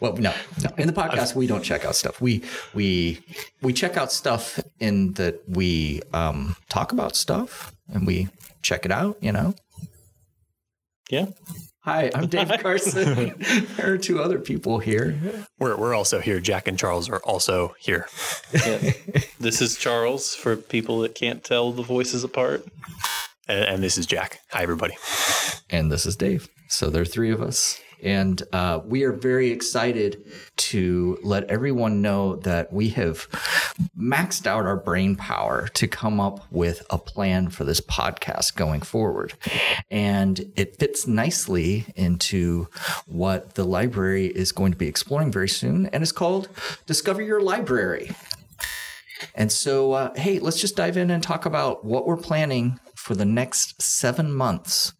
[0.00, 0.70] Well, no, no.
[0.76, 2.20] In the podcast, we don't check out stuff.
[2.20, 2.42] We
[2.74, 3.20] we
[3.62, 8.28] we check out stuff in that we um, talk about stuff and we
[8.60, 9.16] check it out.
[9.22, 9.54] You know.
[11.08, 11.26] Yeah.
[11.84, 13.34] Hi, I'm Dave Carson.
[13.76, 15.46] there are two other people here.
[15.58, 16.40] We're, we're also here.
[16.40, 18.08] Jack and Charles are also here.
[18.54, 18.92] yeah.
[19.38, 22.64] This is Charles for people that can't tell the voices apart.
[23.48, 24.40] And, and this is Jack.
[24.52, 24.96] Hi, everybody.
[25.68, 26.48] And this is Dave.
[26.70, 27.78] So there are three of us.
[28.04, 33.26] And uh, we are very excited to let everyone know that we have
[33.98, 38.82] maxed out our brain power to come up with a plan for this podcast going
[38.82, 39.32] forward.
[39.90, 42.68] And it fits nicely into
[43.06, 45.86] what the library is going to be exploring very soon.
[45.86, 46.48] And it's called
[46.86, 48.10] Discover Your Library.
[49.34, 53.14] And so, uh, hey, let's just dive in and talk about what we're planning for
[53.14, 54.92] the next seven months.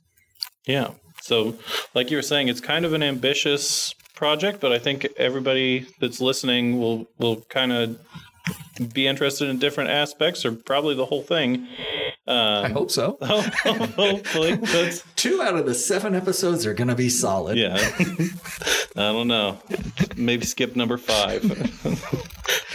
[0.66, 0.92] Yeah.
[1.24, 1.56] So,
[1.94, 6.20] like you were saying, it's kind of an ambitious project, but I think everybody that's
[6.20, 7.98] listening will will kind of
[8.92, 11.66] be interested in different aspects, or probably the whole thing.
[12.26, 13.18] Um, I hope so.
[13.22, 14.58] hopefully,
[15.16, 17.58] two out of the seven episodes are going to be solid.
[17.58, 19.58] Yeah, I don't know.
[20.16, 21.44] Maybe skip number five.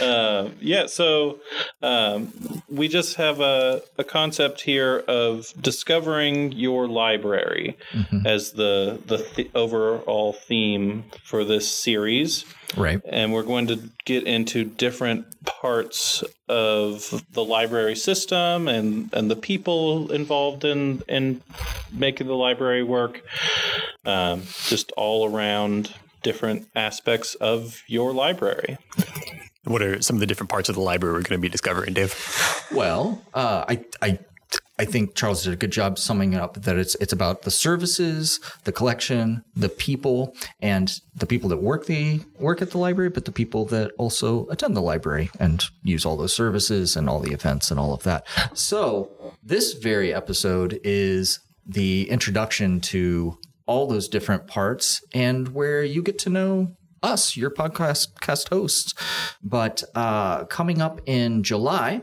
[0.00, 1.40] uh, yeah, so
[1.82, 8.24] um, we just have a, a concept here of discovering your library mm-hmm.
[8.24, 12.44] as the the th- overall theme for this series.
[12.76, 13.00] Right.
[13.04, 19.36] And we're going to get into different parts of the library system and, and the
[19.36, 21.42] people involved in, in
[21.92, 23.22] making the library work.
[24.04, 25.92] Um, just all around
[26.22, 28.78] different aspects of your library.
[29.64, 31.92] What are some of the different parts of the library we're going to be discovering,
[31.92, 32.14] Dave?
[32.72, 34.18] Well, uh, I, I
[34.80, 37.50] I think Charles did a good job summing it up that it's it's about the
[37.50, 43.10] services, the collection, the people, and the people that work the work at the library,
[43.10, 47.20] but the people that also attend the library and use all those services and all
[47.20, 48.26] the events and all of that.
[48.54, 53.36] So this very episode is the introduction to
[53.66, 58.94] all those different parts and where you get to know us, your podcast cast hosts.
[59.42, 62.00] But uh, coming up in July,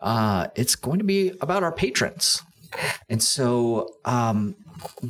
[0.00, 2.42] uh, it's going to be about our patrons.
[3.08, 4.56] And so um,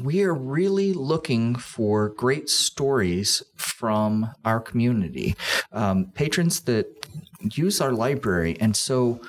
[0.03, 5.35] we are really looking for great stories from our community,
[5.73, 6.87] um, patrons that
[7.41, 8.57] use our library.
[8.61, 9.21] And so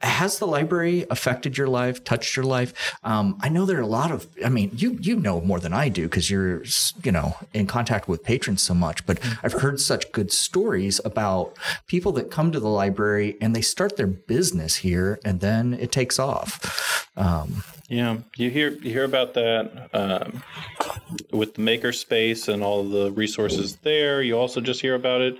[0.00, 2.96] has the library affected your life, touched your life?
[3.02, 5.72] Um, I know there are a lot of, I mean, you you know more than
[5.72, 6.64] I do because you're,
[7.02, 9.06] you know, in contact with patrons so much.
[9.06, 11.56] But I've heard such good stories about
[11.86, 15.92] people that come to the library and they start their business here, and then it
[15.92, 17.08] takes off.
[17.16, 20.42] Um, yeah, you hear you hear about that um,
[21.30, 24.22] with the makerspace and all the resources there.
[24.22, 25.36] You also just hear about it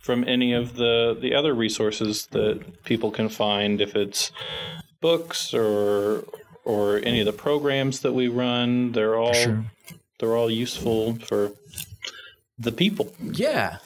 [0.00, 4.32] from any of the the other resources that people can find if it's
[5.00, 6.24] books or
[6.64, 8.90] or any of the programs that we run.
[8.92, 9.64] They're all sure.
[10.18, 11.52] they're all useful for
[12.58, 13.14] the people.
[13.20, 13.78] Yeah,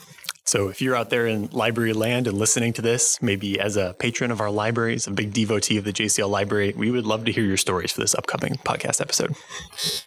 [0.49, 3.95] So if you're out there in library land and listening to this, maybe as a
[3.99, 7.33] patron of our libraries, a big devotee of the JCL library, we would love to
[7.33, 9.35] hear your stories for this upcoming podcast episode.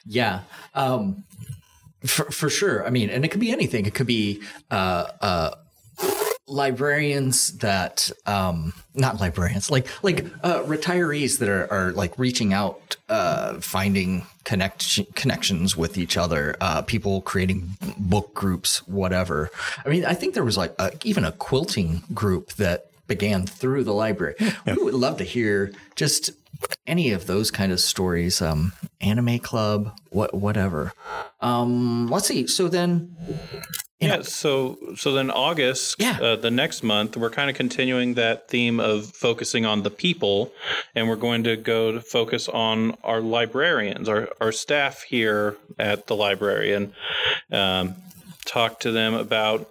[0.04, 0.40] Yeah.
[0.74, 1.26] Um,
[2.04, 2.88] for, for sure.
[2.88, 3.86] I mean, and it could be anything.
[3.86, 4.42] It could be
[4.72, 5.52] uh, uh,
[6.52, 12.98] librarians that, um, not librarians, like like uh, retirees that are, are like reaching out,
[13.10, 16.56] uh, finding connect connections with each other.
[16.60, 19.50] Uh, people creating book groups, whatever.
[19.86, 23.84] I mean, I think there was like a, even a quilting group that began through
[23.84, 24.36] the library.
[24.66, 26.32] We would love to hear just
[26.88, 28.42] any of those kind of stories.
[28.42, 30.94] Um, anime club, what whatever.
[31.40, 32.48] Um, let's see.
[32.48, 33.16] So then,
[34.00, 36.18] Yeah, so so then August, Yeah.
[36.20, 40.52] uh, the next month, we're kind of continuing that theme of focusing on the people,
[40.96, 46.08] and we're going to go to focus on our librarians, our our staff here at
[46.08, 46.94] the library, and
[47.52, 47.96] um,
[48.46, 49.70] talk to them about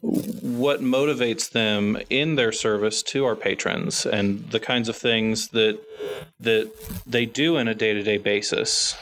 [0.00, 5.78] what motivates them in their service to our patrons and the kinds of things that
[6.40, 6.70] that
[7.06, 8.96] they do in a day to day basis.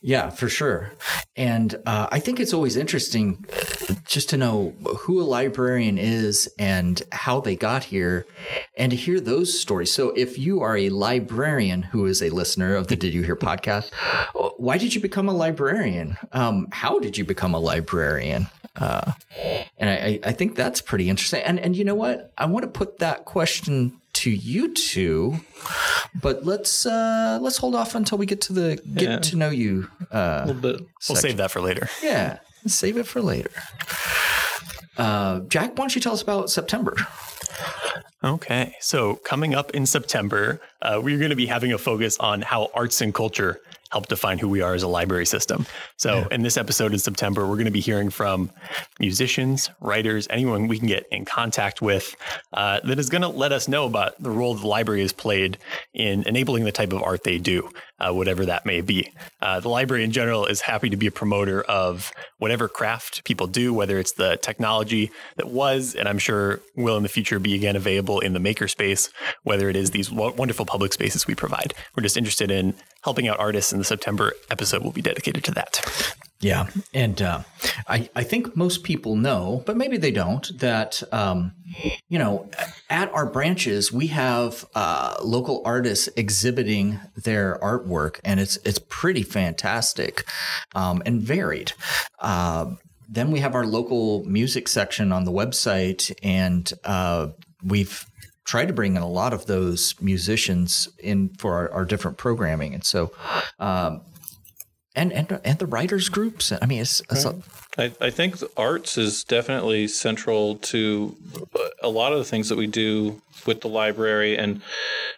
[0.00, 0.92] yeah, for sure.
[1.36, 3.44] And uh, I think it's always interesting
[4.06, 8.26] just to know who a librarian is and how they got here,
[8.76, 9.92] and to hear those stories.
[9.92, 13.36] So, if you are a librarian who is a listener of the Did You Hear
[13.36, 13.92] podcast,
[14.56, 16.16] why did you become a librarian?
[16.32, 18.46] Um, how did you become a librarian?
[18.76, 19.12] Uh,
[19.78, 21.42] and I, I think that's pretty interesting.
[21.42, 22.32] And and you know what?
[22.38, 25.40] I want to put that question to you two,
[26.20, 29.18] but let's uh, let's hold off until we get to the get Yeah.
[29.18, 29.88] to know you.
[30.12, 30.80] Uh, A little bit.
[31.08, 31.88] We'll save that for later.
[32.02, 33.50] yeah, save it for later.
[34.96, 36.96] Uh, Jack, why don't you tell us about September?
[38.22, 42.40] Okay, so coming up in September, uh, we're going to be having a focus on
[42.40, 43.60] how arts and culture
[43.94, 45.64] help define who we are as a library system.
[45.98, 48.50] So, in this episode in September, we're going to be hearing from
[48.98, 52.16] musicians, writers, anyone we can get in contact with
[52.52, 55.58] uh, that is going to let us know about the role the library has played
[55.92, 59.12] in enabling the type of art they do, uh, whatever that may be.
[59.40, 63.46] Uh, the library in general is happy to be a promoter of whatever craft people
[63.46, 67.54] do, whether it's the technology that was, and I'm sure will in the future be
[67.54, 69.10] again available in the makerspace,
[69.42, 71.74] whether it is these wo- wonderful public spaces we provide.
[71.96, 75.50] We're just interested in helping out artists, and the September episode will be dedicated to
[75.52, 76.14] that.
[76.40, 77.42] Yeah, and uh,
[77.88, 81.52] I I think most people know, but maybe they don't, that um,
[82.08, 82.50] you know
[82.90, 89.22] at our branches we have uh, local artists exhibiting their artwork, and it's it's pretty
[89.22, 90.28] fantastic
[90.74, 91.72] um, and varied.
[92.18, 92.74] Uh,
[93.08, 97.28] then we have our local music section on the website, and uh,
[97.62, 98.06] we've
[98.44, 102.74] tried to bring in a lot of those musicians in for our, our different programming,
[102.74, 103.12] and so.
[103.58, 104.02] Um,
[104.94, 106.52] and, and and the writers groups.
[106.52, 107.36] I mean, it's, it's a,
[107.76, 111.16] I, I think arts is definitely central to
[111.82, 114.62] a lot of the things that we do with the library and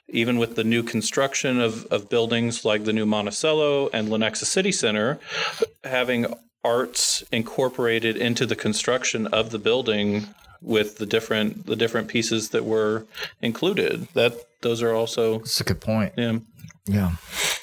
[0.08, 4.72] even with the new construction of, of buildings like the new Monticello and Lenexa City
[4.72, 5.18] Center,
[5.84, 6.26] having
[6.64, 10.26] arts incorporated into the construction of the building
[10.62, 13.04] with the different the different pieces that were
[13.40, 14.08] included.
[14.14, 16.14] That those are also it's a good point.
[16.16, 16.38] yeah.
[16.86, 17.12] Yeah.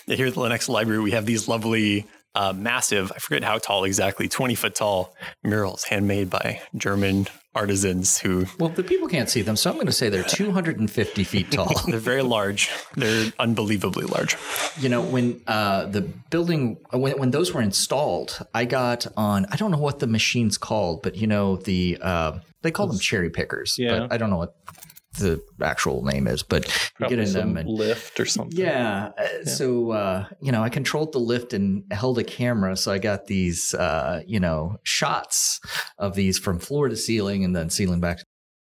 [0.07, 2.05] Here at the Lenexa Library, we have these lovely,
[2.35, 8.17] uh, massive, I forget how tall exactly, 20 foot tall murals handmade by German artisans
[8.17, 11.51] who Well, the people can't see them, so I'm going to say they're 250 feet
[11.51, 11.71] tall.
[11.87, 12.69] they're very large.
[12.95, 14.35] They're unbelievably large.
[14.79, 19.45] you know, when uh, the building when when those were installed, I got on.
[19.51, 22.99] I don't know what the machine's called, but you know the uh, they call them
[22.99, 23.75] cherry pickers.
[23.77, 23.99] Yeah.
[23.99, 24.55] But I don't know what
[25.13, 26.67] the actual name is, but
[26.99, 28.57] you get in them and lift or something.
[28.59, 29.11] Yeah.
[29.17, 32.75] uh, So, uh, you know, I controlled the lift and held a camera.
[32.77, 35.59] So I got these, uh, you know, shots
[35.97, 38.19] of these from floor to ceiling and then ceiling back.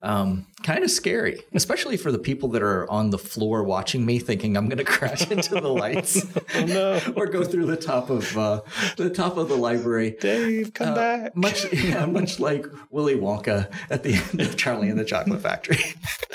[0.02, 4.18] Um, kind of scary, especially for the people that are on the floor watching me
[4.18, 6.26] thinking I'm going to crash into the lights
[6.56, 7.02] Oh no.
[7.18, 8.62] or go through the top of, uh,
[8.96, 10.16] the top of the library.
[10.22, 11.36] Dave, come Uh, back.
[11.36, 15.76] Much, yeah, much like Willy Wonka at the end of Charlie and the Chocolate Factory,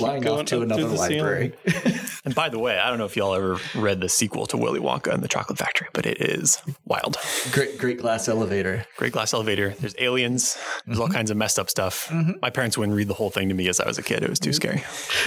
[0.00, 1.52] flying off to another library.
[2.22, 4.78] And by the way, I don't know if y'all ever read the sequel to Willy
[4.78, 7.16] Wonka and the Chocolate Factory, but it is wild.
[7.50, 8.84] Great, great glass elevator.
[8.98, 9.70] Great glass elevator.
[9.80, 10.58] There's aliens.
[10.84, 12.12] There's all kinds of messed up stuff.
[12.42, 14.22] My parents wouldn't read the whole thing to me as I was a kid.
[14.22, 14.84] It was too scary.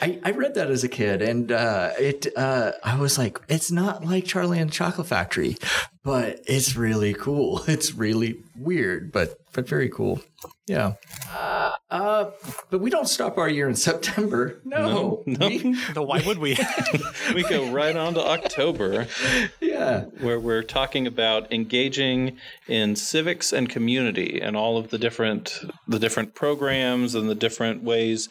[0.00, 3.70] I, I read that as a kid, and uh, it uh, I was like, it's
[3.70, 5.58] not like Charlie and the Chocolate Factory,
[6.02, 7.62] but it's really cool.
[7.76, 10.20] It's really weird, but but very cool.
[10.68, 10.92] Yeah.
[11.32, 12.30] Uh, uh,
[12.70, 14.60] but we don't stop our year in September.
[14.64, 14.76] No.
[14.86, 15.48] No, no.
[15.48, 16.56] We- Though why would we?
[17.34, 19.06] we go right on to October.
[19.60, 19.76] yeah.
[19.76, 20.00] Yeah.
[20.20, 25.98] where we're talking about engaging in civics and community and all of the different the
[25.98, 28.28] different programs and the different ways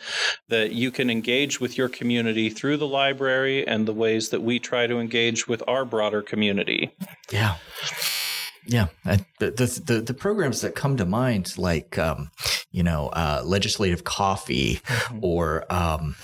[0.49, 4.59] that you can engage with your community through the library and the ways that we
[4.59, 6.91] try to engage with our broader community.
[7.31, 7.55] Yeah.
[8.67, 12.31] Yeah, the, the, the the programs that come to mind, like um,
[12.71, 15.19] you know, uh, legislative coffee, Mm-hmm.
[15.23, 16.15] or um,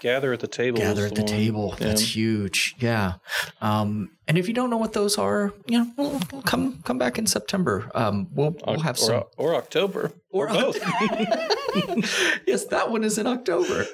[0.00, 0.78] Gather at the table.
[0.78, 1.28] gather at the one.
[1.30, 1.76] table.
[1.78, 1.86] Yeah.
[1.86, 2.74] That's huge.
[2.80, 3.14] Yeah.
[3.60, 6.98] Um, and if you don't know what those are, you know, we'll, we'll come come
[6.98, 7.88] back in September.
[7.94, 9.22] Um, we'll we'll have or, some.
[9.38, 10.78] or October or, Or both.
[12.46, 13.86] yes, that one is in October.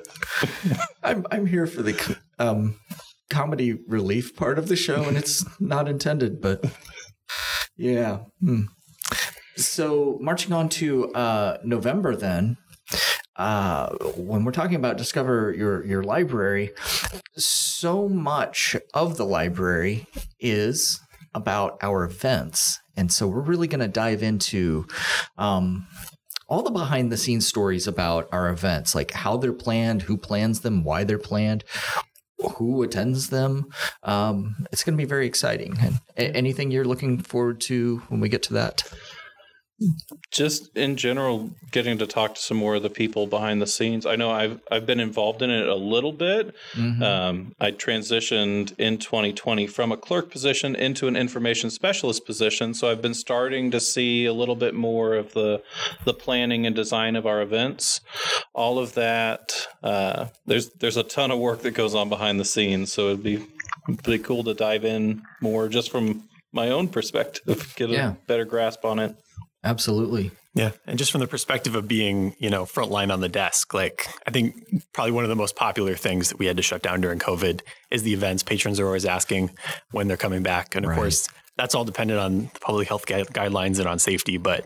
[1.03, 2.81] I'm I'm here for the um,
[3.29, 6.65] comedy relief part of the show, and it's not intended, but
[7.79, 8.19] yeah.
[8.41, 8.63] Hmm.
[9.57, 12.59] So marching on to uh, November, then.
[13.37, 16.73] Uh, when we're talking about discover your your library,
[17.37, 20.07] so much of the library
[20.41, 21.01] is
[21.35, 24.87] about our events, and so we're really going to dive into
[25.37, 25.87] um,
[26.49, 30.61] all the behind the scenes stories about our events, like how they're planned, who plans
[30.61, 31.63] them, why they're planned,
[32.57, 33.69] who attends them.
[34.03, 35.77] Um, it's going to be very exciting.
[36.17, 38.91] And anything you're looking forward to when we get to that?
[40.31, 44.05] Just in general getting to talk to some more of the people behind the scenes
[44.07, 46.55] i know i've i've been involved in it a little bit.
[46.77, 52.91] Um, i transitioned in 2020 from a clerk position into an information specialist position so
[52.91, 55.63] i've been starting to see a little bit more of the
[56.05, 58.01] the planning and design of our events.
[58.55, 62.45] All of that uh, there's there's a ton of work that goes on behind the
[62.45, 63.47] scenes so it'd be
[64.03, 68.15] pretty cool to dive in more just from my own perspective get a Yeah.
[68.27, 69.15] better grasp on it
[69.65, 70.31] Absolutely.
[70.55, 70.71] Yeah.
[70.87, 74.31] And just from the perspective of being, you know, frontline on the desk, like I
[74.31, 74.55] think
[74.93, 77.61] probably one of the most popular things that we had to shut down during COVID
[77.91, 78.43] is the events.
[78.43, 79.51] Patrons are always asking
[79.93, 80.75] when they're coming back.
[80.75, 80.97] And of Right.
[80.97, 84.37] course, that's all dependent on the public health gui- guidelines and on safety.
[84.37, 84.65] But,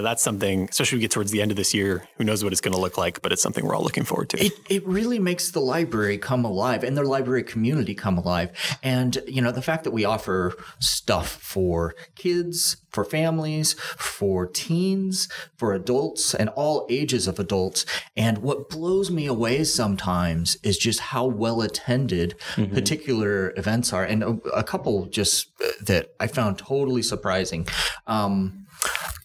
[0.00, 2.52] know, that's something, especially we get towards the end of this year, who knows what
[2.52, 4.44] it's going to look like, but it's something we're all looking forward to.
[4.44, 8.50] It, it really makes the library come alive and the library community come alive.
[8.82, 15.28] And, you know, the fact that we offer stuff for kids, for families, for teens,
[15.56, 17.86] for adults, and all ages of adults.
[18.16, 24.04] And what blows me away sometimes is just how well attended particular events are.
[24.04, 25.48] And a, a couple just
[25.82, 27.66] that I found totally surprising.
[28.06, 28.66] Um,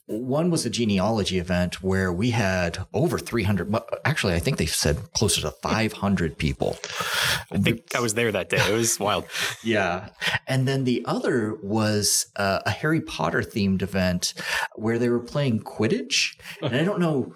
[0.10, 3.74] one was a genealogy event where we had over 300,
[4.06, 6.78] actually, I think they said closer to 500 people.
[7.51, 8.58] I think I was there that day.
[8.58, 9.25] It was wild.
[9.63, 10.10] Yeah.
[10.48, 14.34] And then the other was uh, a Harry Potter themed event
[14.75, 16.39] where they were playing Quidditch.
[16.62, 17.34] And I don't know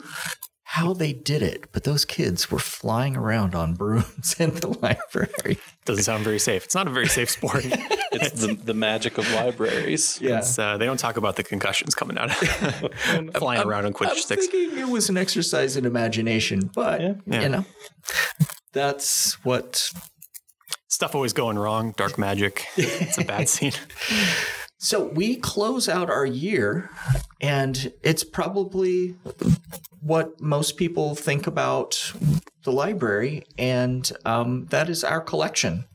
[0.74, 5.60] how they did it, but those kids were flying around on brooms in the library.
[5.86, 6.64] Doesn't sound very safe.
[6.66, 7.66] It's not a very safe sport.
[8.16, 10.20] It's the, the magic of libraries.
[10.22, 14.10] It's, uh, they don't talk about the concussions coming out, of flying around on Quidditch
[14.12, 14.46] I'm sticks.
[14.48, 17.42] thinking it was an exercise in imagination, but Yeah.
[17.42, 17.66] you know,
[18.72, 19.92] that's what
[20.90, 21.94] Stuff always going wrong.
[21.98, 22.68] Dark magic.
[22.78, 23.72] It's a bad scene.
[24.78, 26.92] So we close out our year,
[27.42, 29.16] and it's probably
[30.04, 32.14] what most people think about
[32.64, 35.86] the library, and um, that is our collection.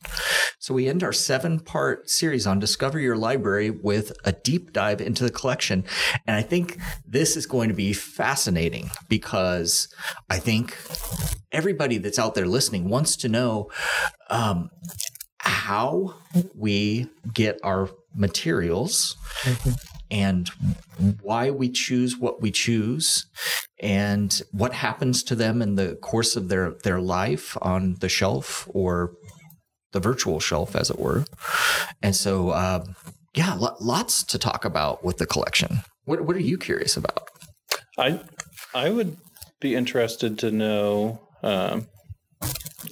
[0.59, 5.01] So we end our seven part series on Discover Your Library with a deep dive
[5.01, 5.85] into the collection.
[6.27, 9.89] And I think this is going to be fascinating because
[10.29, 10.77] I think
[11.53, 13.71] everybody that's out there listening wants to know
[14.31, 14.71] um,
[15.39, 16.15] how
[16.55, 19.17] we get our materials
[20.11, 20.49] and
[21.23, 23.27] why we choose what we choose
[23.81, 28.69] and what happens to them in the course of their, their life on the shelf
[28.73, 29.13] or
[29.93, 31.25] the virtual shelf, as it were.
[32.03, 32.95] And so, um,
[33.35, 35.83] yeah, lo- lots to talk about with the collection.
[36.05, 37.29] What, what are you curious about?
[37.99, 38.21] I
[38.75, 39.17] I would
[39.61, 41.87] be interested to know um,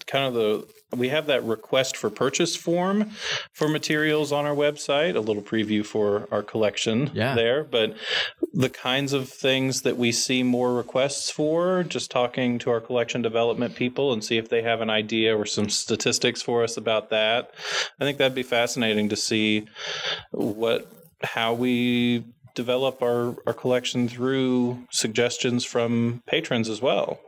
[0.07, 3.11] kind of the we have that request for purchase form
[3.53, 7.35] for materials on our website, a little preview for our collection Yeah.
[7.35, 7.97] there, but
[8.53, 13.23] the kinds of things that we see more requests for, just talking to our collection
[13.23, 17.11] development people and see if they have an idea or some statistics for us about
[17.11, 17.51] that.
[18.01, 19.67] I think that'd be fascinating to see
[20.31, 20.91] what
[21.23, 22.25] how we
[22.55, 27.21] develop our, our collection through suggestions from patrons as well.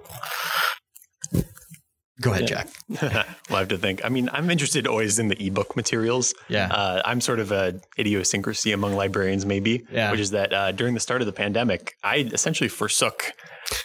[2.21, 2.69] Go ahead, Jack.
[3.49, 4.05] We'll have to think.
[4.05, 6.35] I mean, I'm interested always in the ebook materials.
[6.49, 6.67] Yeah.
[6.71, 9.87] Uh, I'm sort of a idiosyncrasy among librarians, maybe.
[9.91, 10.11] Yeah.
[10.11, 13.33] Which is that uh, during the start of the pandemic, I essentially forsook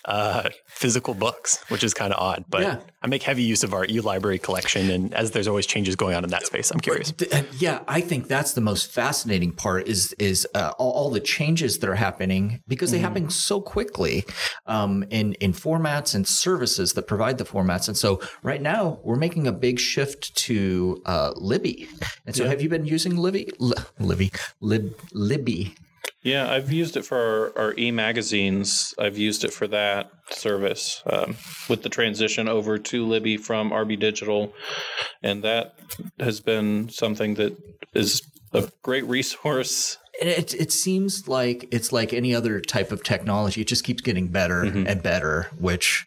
[0.05, 2.43] uh, physical books, which is kind of odd.
[2.49, 2.79] But Yeah.
[3.01, 6.23] I make heavy use of our e-library collection, and as there's always changes going on
[6.23, 7.11] in that space, I'm curious.
[7.11, 11.19] Th- Yeah, I think that's the most fascinating part is is uh, all, all the
[11.19, 14.23] changes that are happening because they happen so quickly
[14.67, 17.87] um, in in formats and services that provide the formats.
[17.89, 21.87] And so right now we're making a big shift to uh, Libby.
[22.25, 23.49] And so have you been using Libby?
[23.59, 25.75] Li- Libby, Lib, Libby.
[26.23, 28.93] Yeah, I've used it for our, our e magazines.
[28.97, 31.35] I've used it for that service um,
[31.67, 34.53] with the transition over to Libby from RB Digital.
[35.21, 35.75] And that
[36.19, 37.57] has been something that
[37.93, 38.21] is
[38.53, 39.97] a great resource.
[40.21, 43.61] And It, it seems like it's like any other type of technology.
[43.61, 46.05] It just keeps getting better and better, which,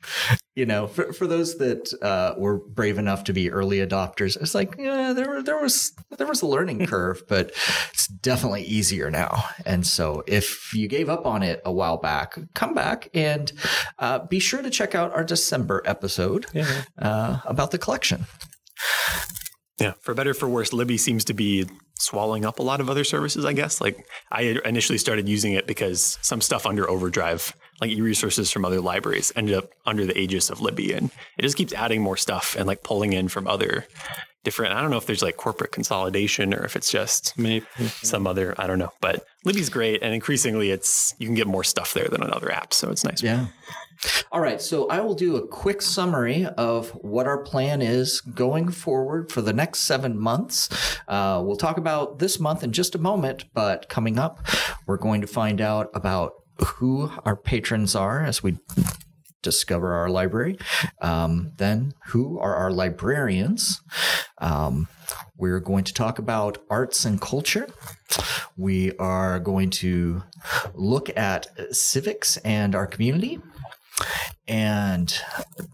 [0.56, 4.54] you know, for, for those that uh, were brave enough to be early adopters, it's
[4.54, 7.52] like, yeah, there, were- there was there was a learning curve, but
[7.92, 9.44] it's definitely easier now.
[9.64, 13.52] And so if you gave up on it a while back, come back and
[13.98, 16.46] uh, be sure to check out our December episode
[16.98, 18.24] uh, about the collection.
[19.78, 21.66] Yeah, for better or for worse, Libby seems to be
[21.98, 23.78] swallowing up a lot of other services, I guess.
[23.80, 28.80] Like I initially started using it because some stuff under Overdrive, like e-resources from other
[28.80, 30.92] libraries, ended up under the aegis of Libby.
[30.92, 33.86] And it just keeps adding more stuff and like pulling in from other
[34.46, 37.66] different I don't know if there's like corporate consolidation or if it's just Maybe.
[38.02, 38.92] some other I don't know.
[39.00, 42.46] But Libby's great and increasingly it's you can get more stuff there than on other
[42.46, 42.74] apps.
[42.74, 43.24] So it's nice.
[43.24, 43.46] Yeah.
[44.30, 44.60] All right.
[44.60, 49.42] So I will do a quick summary of what our plan is going forward for
[49.42, 50.68] the next seven months.
[51.08, 54.46] Uh, we'll talk about this month in just a moment, but coming up,
[54.86, 58.58] we're going to find out about who our patrons are as we
[59.42, 60.58] discover our library.
[61.00, 63.80] Um, then, who are our librarians?
[64.38, 64.88] Um,
[65.36, 67.68] we're going to talk about arts and culture.
[68.56, 70.24] We are going to
[70.74, 73.40] look at civics and our community.
[74.48, 75.12] And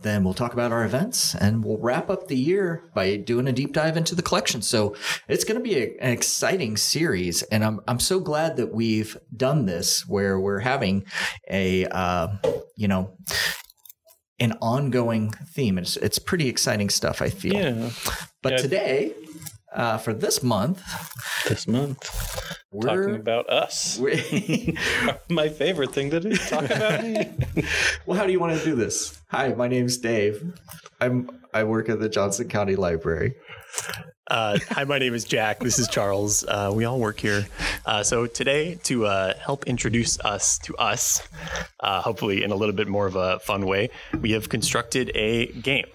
[0.03, 3.53] then we'll talk about our events and we'll wrap up the year by doing a
[3.53, 4.63] deep dive into the collection.
[4.63, 4.95] So
[5.29, 7.43] it's going to be a- an exciting series.
[7.45, 11.05] And I'm, I'm so glad that we've done this where we're having
[11.51, 12.29] a, uh,
[12.77, 13.17] you know,
[14.41, 15.77] an ongoing theme.
[15.79, 17.55] It's, it's pretty exciting stuff, I feel.
[17.55, 17.91] Yeah.
[18.43, 18.59] But Yeah.
[18.59, 19.15] today,
[19.75, 20.83] uh, for this month,
[21.49, 23.99] This month, talking we're, talking about us.
[25.29, 27.31] My favorite thing to do, talk about me.
[28.07, 29.21] well, how do you want to do this?
[29.29, 30.43] Hi, my name's Dave.
[31.01, 33.35] I'm I work at the Johnson County Library.
[34.31, 35.59] Uh, hi, my name is Jack.
[35.61, 36.45] This is Charles.
[36.45, 37.47] Uh, we all work here.
[37.85, 41.27] Uh, so today, to uh, help introduce us to us,
[41.81, 45.49] uh, hopefully in a little bit more of a fun way, we have constructed a
[45.49, 45.87] game.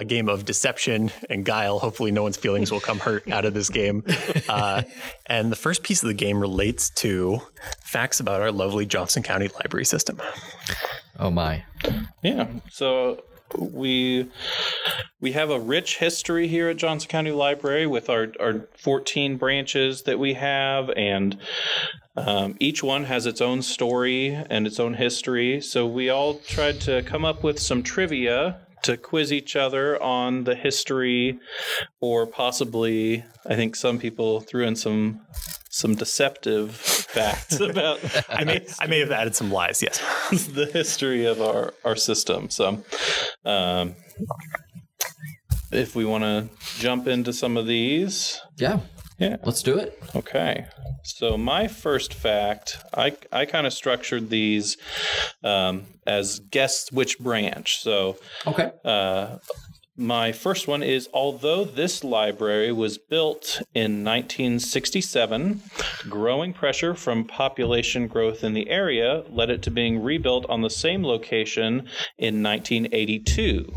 [0.00, 1.78] A game of deception and guile.
[1.78, 4.04] Hopefully, no one's feelings will come hurt out of this game.
[4.48, 4.82] Uh,
[5.26, 7.40] and the first piece of the game relates to
[7.84, 10.20] facts about our lovely Johnson County library system.
[11.20, 11.64] Oh my.
[12.22, 12.48] Yeah.
[12.68, 13.22] So
[13.56, 14.28] we
[15.20, 20.02] we have a rich history here at Johnson County Library with our, our 14 branches
[20.02, 21.38] that we have, and
[22.16, 25.60] um, each one has its own story and its own history.
[25.60, 30.44] So we all tried to come up with some trivia to quiz each other on
[30.44, 31.38] the history,
[32.00, 35.20] or possibly, I think some people threw in some
[35.72, 39.82] some deceptive facts about I may, I may have added some lies.
[39.82, 39.98] Yes.
[40.48, 42.50] the history of our, our system.
[42.50, 42.82] So,
[43.44, 43.94] um,
[45.72, 48.80] if we want to jump into some of these, Yeah,
[49.20, 50.02] yeah, let's do it.
[50.16, 50.66] okay.
[51.04, 54.76] So, my first fact, I, I kind of structured these
[55.44, 57.78] um, as guess which branch.
[57.80, 58.70] So, Okay.
[58.84, 59.38] uh,
[59.96, 65.60] my first one is although this library was built in 1967,
[66.08, 70.70] growing pressure from population growth in the area led it to being rebuilt on the
[70.70, 71.86] same location
[72.18, 73.72] in 1982.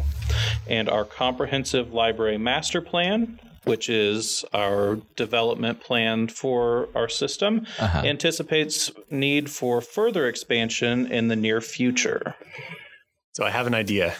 [0.67, 8.03] And our comprehensive library master plan, which is our development plan for our system, uh-huh.
[8.05, 12.35] anticipates need for further expansion in the near future.
[13.33, 14.13] So I have an idea.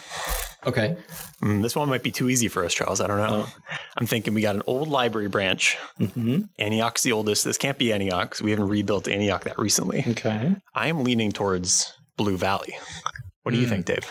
[0.65, 0.95] Okay.
[1.41, 3.01] Mm, this one might be too easy for us, Charles.
[3.01, 3.45] I don't know.
[3.45, 3.53] Oh.
[3.97, 5.77] I'm thinking we got an old library branch.
[5.99, 6.43] Mm-hmm.
[6.57, 7.43] Antioch's the oldest.
[7.43, 10.05] This can't be Antioch we haven't rebuilt Antioch that recently.
[10.07, 10.55] Okay.
[10.73, 12.75] I am leaning towards Blue Valley.
[13.43, 13.71] What do you hmm.
[13.71, 14.09] think, Dave?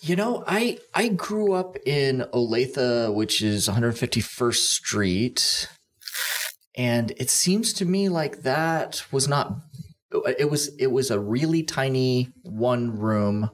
[0.00, 5.68] You know, I I grew up in Olathe, which is 151st Street,
[6.76, 9.56] and it seems to me like that was not.
[10.38, 13.50] It was it was a really tiny one room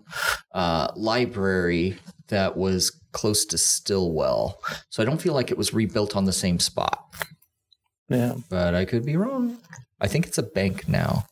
[0.54, 6.16] uh, library that was close to Stillwell, so I don't feel like it was rebuilt
[6.16, 7.04] on the same spot.
[8.08, 8.34] Yeah.
[8.48, 9.58] But I could be wrong.
[10.00, 11.26] I think it's a bank now.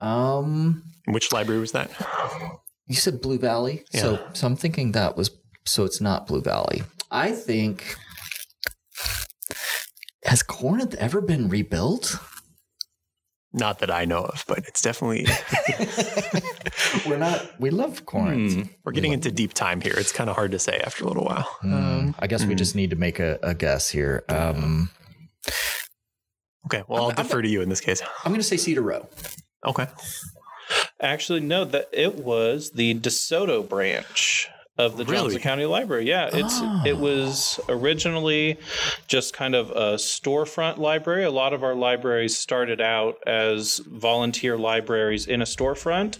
[0.00, 1.90] Um, Which library was that?
[2.86, 5.30] You said Blue Valley, so so I'm thinking that was
[5.64, 6.82] so it's not Blue Valley.
[7.10, 7.96] I think
[10.24, 12.16] has Corinth ever been rebuilt?
[13.52, 15.26] Not that I know of, but it's definitely
[17.06, 17.48] We're not.
[17.60, 18.68] We love Corinth.
[18.84, 19.94] we're getting into deep time here.
[19.96, 21.48] It's kind of hard to say after a little while.
[21.62, 24.24] Um, I guess we just need to make a, a guess here.
[24.28, 24.90] Um,
[26.66, 28.00] Okay, well, I'll defer to you in this case.
[28.24, 29.06] I'm going to say Cedar Roe.
[29.66, 29.86] Okay.
[31.00, 36.08] Actually, no, that it was the DeSoto branch of the Johnson County Library.
[36.08, 38.58] Yeah, it's it was originally
[39.06, 41.24] just kind of a storefront library.
[41.24, 46.18] A lot of our libraries started out as volunteer libraries in a storefront.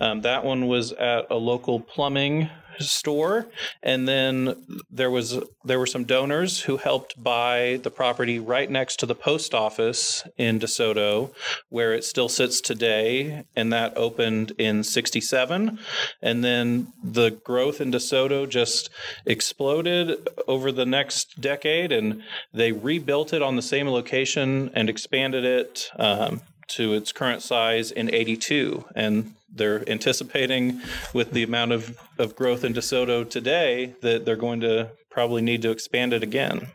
[0.00, 3.46] Um, that one was at a local plumbing store
[3.82, 8.96] and then there was there were some donors who helped buy the property right next
[8.96, 11.32] to the post office in DeSoto
[11.68, 15.78] where it still sits today and that opened in 67
[16.20, 18.90] and then the growth in DeSoto just
[19.26, 25.44] exploded over the next decade and they rebuilt it on the same location and expanded
[25.44, 30.80] it um, to its current size in 82 and they're anticipating
[31.12, 35.62] with the amount of, of growth in DeSoto today that they're going to probably need
[35.62, 36.68] to expand it again.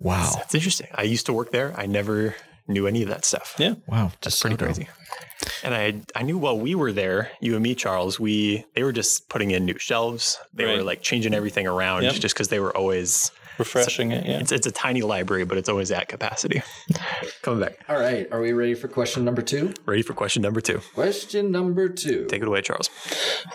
[0.00, 0.32] Wow.
[0.36, 0.88] That's interesting.
[0.94, 1.72] I used to work there.
[1.76, 2.34] I never
[2.66, 3.54] knew any of that stuff.
[3.58, 3.74] Yeah.
[3.86, 4.12] Wow.
[4.22, 4.88] That's pretty crazy.
[5.62, 8.92] And I I knew while we were there, you and me, Charles, we they were
[8.92, 10.38] just putting in new shelves.
[10.54, 12.14] They were like changing everything around Yep.
[12.14, 14.40] just because they were always Refreshing it, yeah.
[14.40, 16.62] it's it's a tiny library, but it's always at capacity.
[17.42, 17.78] Coming back.
[17.88, 18.26] All right.
[18.32, 19.74] Are we ready for question number two?
[19.84, 20.80] Ready for question number two.
[20.94, 22.24] Question number two.
[22.26, 22.88] Take it away, Charles.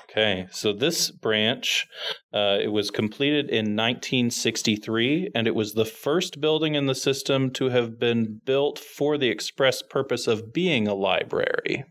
[0.10, 1.88] Okay, so this branch,
[2.34, 7.50] uh, it was completed in 1963, and it was the first building in the system
[7.52, 11.84] to have been built for the express purpose of being a library.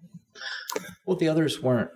[1.05, 1.91] Well, the others weren't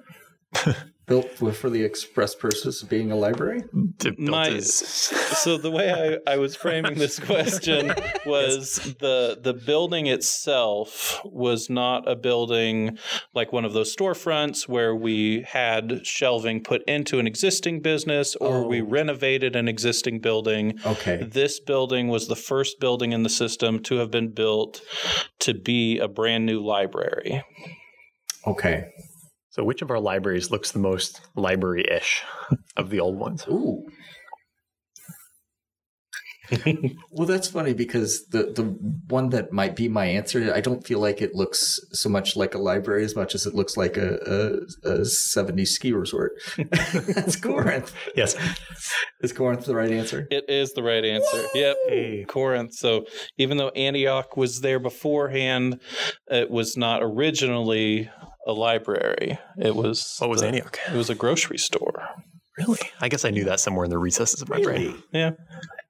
[1.08, 3.62] built for for the express purpose of being a library.
[4.00, 7.92] To My, so the way I, I was framing this question
[8.26, 12.98] was the the building itself was not a building
[13.34, 18.66] like one of those storefronts where we had shelving put into an existing business or
[18.68, 18.84] we Oh.
[18.84, 20.78] renovated an existing building.
[20.86, 21.22] Okay.
[21.22, 24.80] This building was the first building in the system to have been built
[25.40, 27.42] to be a brand new library.
[28.46, 28.88] Okay.
[29.58, 32.22] So which of our libraries looks the most library-ish
[32.76, 33.44] of the old ones?
[33.48, 33.84] Ooh.
[37.10, 38.62] well, that's funny because the the
[39.08, 42.54] one that might be my answer, I don't feel like it looks so much like
[42.54, 44.14] a library as much as it looks like a
[44.84, 46.34] a, a 70s ski resort.
[46.70, 47.92] that's Corinth.
[48.14, 48.36] Yes.
[49.22, 50.28] Is Corinth the right answer?
[50.30, 51.46] It is the right answer.
[51.52, 51.76] Yep.
[51.88, 52.24] Hey.
[52.28, 52.74] Corinth.
[52.74, 53.06] So
[53.38, 55.80] even though Antioch was there beforehand,
[56.28, 58.08] it was not originally
[58.48, 59.38] a library.
[59.58, 60.78] It was What was the- Antioch?
[60.92, 62.08] It was a grocery store.
[62.56, 62.80] Really?
[63.00, 65.00] I guess I knew that somewhere in the recesses of my brain.
[65.12, 65.32] Yeah,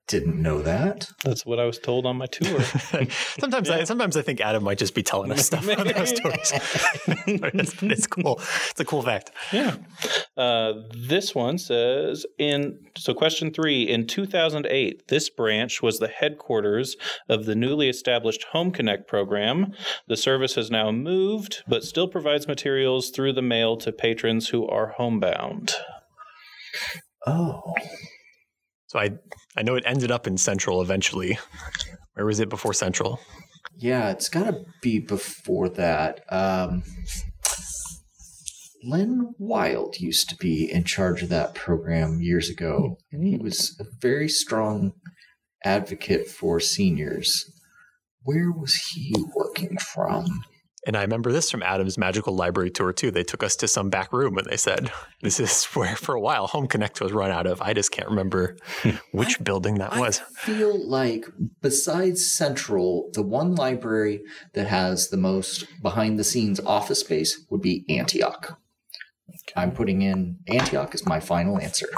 [0.08, 1.10] Didn't know that.
[1.22, 2.62] that's what I was told on my tour.
[3.38, 6.52] sometimes I sometimes I think Adam might just be telling us stuff on those stories.
[7.38, 8.40] but it's, but it's cool.
[8.70, 9.32] It's a cool fact.
[9.52, 9.76] yeah.
[10.34, 16.96] Uh, this one says in so question three in 2008, this branch was the headquarters
[17.28, 19.72] of the newly established Home Connect program.
[20.06, 24.66] The service has now moved, but still provides materials through the mail to patrons who
[24.66, 25.74] are homebound.
[27.26, 27.74] Oh.
[28.88, 29.10] So I
[29.56, 31.38] I know it ended up in Central eventually.
[32.14, 33.20] Where was it before Central?
[33.76, 36.24] Yeah, it's got to be before that.
[36.30, 36.82] Um,
[38.84, 43.76] Len Wild used to be in charge of that program years ago, and he was
[43.80, 44.92] a very strong
[45.64, 47.44] advocate for seniors.
[48.22, 50.26] Where was he working from?
[50.86, 53.10] And I remember this from Adam's magical library tour too.
[53.10, 54.90] They took us to some back room and they said,
[55.22, 58.08] "This is where for a while Home Connect was run out of." I just can't
[58.08, 58.56] remember
[59.12, 60.20] which building that was.
[60.20, 61.26] I feel like
[61.60, 64.22] besides Central, the one library
[64.54, 68.58] that has the most behind the scenes office space would be Antioch.
[69.56, 71.88] I'm putting in Antioch as my final answer.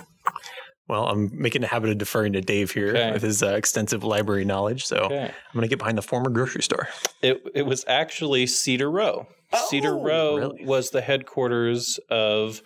[0.91, 3.13] Well, I'm making a habit of deferring to Dave here Okay.
[3.13, 4.85] with his uh, extensive library knowledge.
[4.85, 5.25] So Okay.
[5.27, 6.89] I'm going to get behind the former grocery store.
[7.23, 9.29] It it was actually Cedar Roe.
[9.69, 10.65] Cedar Oh, Row really?
[10.65, 12.61] was the headquarters of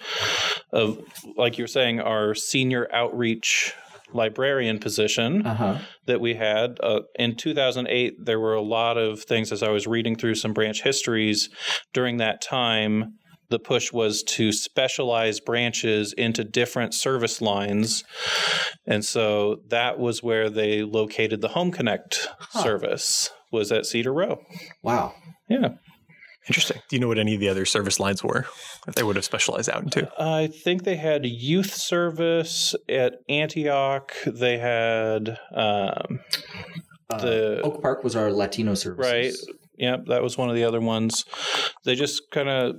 [0.72, 0.98] of
[1.36, 3.74] like you were saying our senior outreach
[4.12, 5.78] librarian position Uh huh.
[6.06, 9.86] that we had uh, in 2008 there were a lot of things as I was
[9.86, 11.48] reading through some branch histories
[11.92, 13.14] during that time
[13.50, 18.04] the push was to specialize branches into different service lines
[18.86, 24.40] and so that was where they located the home connect service was at Cedar Roe
[24.82, 25.14] Wow.
[25.48, 25.68] yeah
[26.46, 26.76] Interesting.
[26.90, 28.44] Do you know what any of the other service lines were
[28.84, 30.10] that they would have specialized out into?
[30.20, 34.12] I think they had youth service at Antioch.
[34.26, 36.20] They had um,
[37.08, 39.32] the Oak Park was our Latino service, right.
[39.78, 41.24] Yep, that was one of the other ones.
[41.84, 42.76] They just kind of.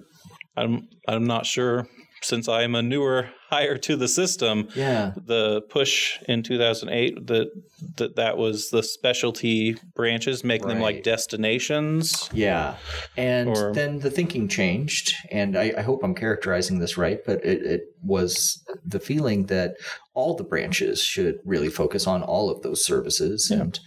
[0.58, 0.88] I'm.
[1.08, 1.88] I'm not sure.
[2.22, 5.12] Since I am a newer hire to the system, Yeah.
[5.16, 7.52] the push in 2008 that
[7.98, 12.28] that that was the specialty branches, making them like destinations.
[12.34, 12.78] Yeah.
[13.16, 15.14] And Or- then the thinking changed.
[15.30, 19.76] And I, I hope I'm characterizing this right, but it, it was the feeling that
[20.16, 23.50] all the branches should really focus on all of those services.
[23.52, 23.62] Yeah.
[23.62, 23.80] And,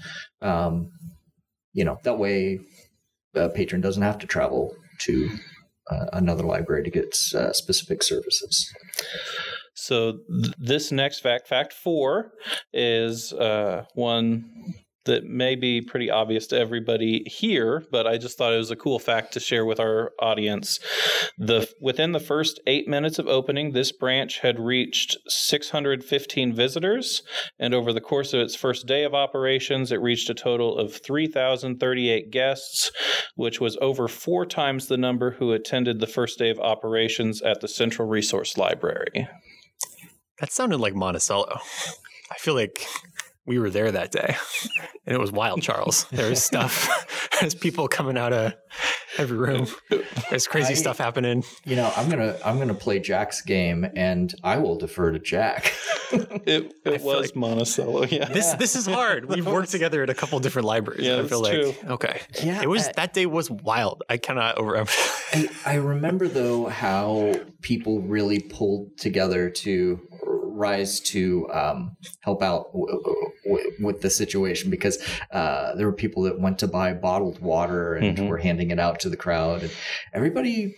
[0.43, 0.91] um,
[1.73, 2.61] you know, that way
[3.35, 5.29] a patron doesn't have to travel to
[5.91, 8.73] uh, another library to get uh, specific services.
[9.75, 12.33] So th- this next fact, fact four,
[12.73, 14.75] is uh, one
[15.09, 18.77] that may be pretty obvious to everybody here, but I just thought it was a
[18.77, 20.79] cool fact to share with our audience.
[21.39, 27.23] The within the first eight minutes of opening, this branch had reached 615 visitors,
[27.59, 30.95] and over the course of its first day of operations, it reached a total of
[30.95, 32.93] 3,038 guests,
[33.35, 37.61] which was over four times the number who attended the first day of operations at
[37.61, 39.27] the Central Resource Library.
[40.39, 41.59] That sounded like Monticello.
[42.31, 42.87] I feel like
[43.49, 44.37] we were there that day,
[45.07, 46.07] and it was wild, Charles.
[46.13, 46.89] There was stuff.
[47.41, 48.53] There's people coming out of
[49.17, 49.67] every room.
[50.31, 51.45] There's crazy I- stuff happening.
[51.65, 55.73] You know, I'm gonna I'm gonna play Jack's game, and I will defer to Jack.
[56.11, 58.27] It, it was like- Monticello, yeah.
[58.27, 59.29] This this is hard.
[59.29, 61.07] We've worked together at a couple different libraries.
[61.07, 61.91] Yeah, and I feel that's like true.
[61.95, 62.21] okay.
[62.43, 64.03] Yeah, it was I- that day was wild.
[64.09, 65.51] I cannot overemphasize.
[65.67, 72.71] I, I remember though how people really pulled together to rise to um, help out
[73.49, 74.97] w- with the situation because
[75.33, 78.29] uh, there were people that went to buy bottled water and Mhm.
[78.29, 79.73] were handing it out to the crowd, and
[80.13, 80.75] everybody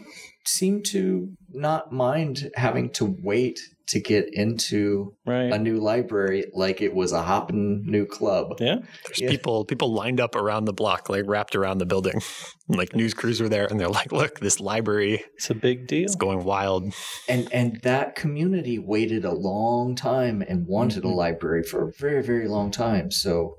[0.47, 5.53] seemed to not mind having to wait to get into right.
[5.53, 8.57] a new library like it was a hopping new club.
[8.61, 8.77] yeah.
[9.07, 9.31] There's Yeah.
[9.31, 12.21] people people lined up around the block, like wrapped around the building.
[12.71, 15.89] And, like news crews were there, and they're like, "Look, this library It's a big
[15.89, 16.05] deal.
[16.05, 16.95] It's going wild."
[17.29, 21.11] and and that community waited a long time and wanted Mhm.
[21.11, 23.57] a library for a very very long time so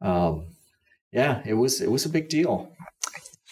[0.00, 0.46] um
[1.12, 2.70] yeah it was it was a big deal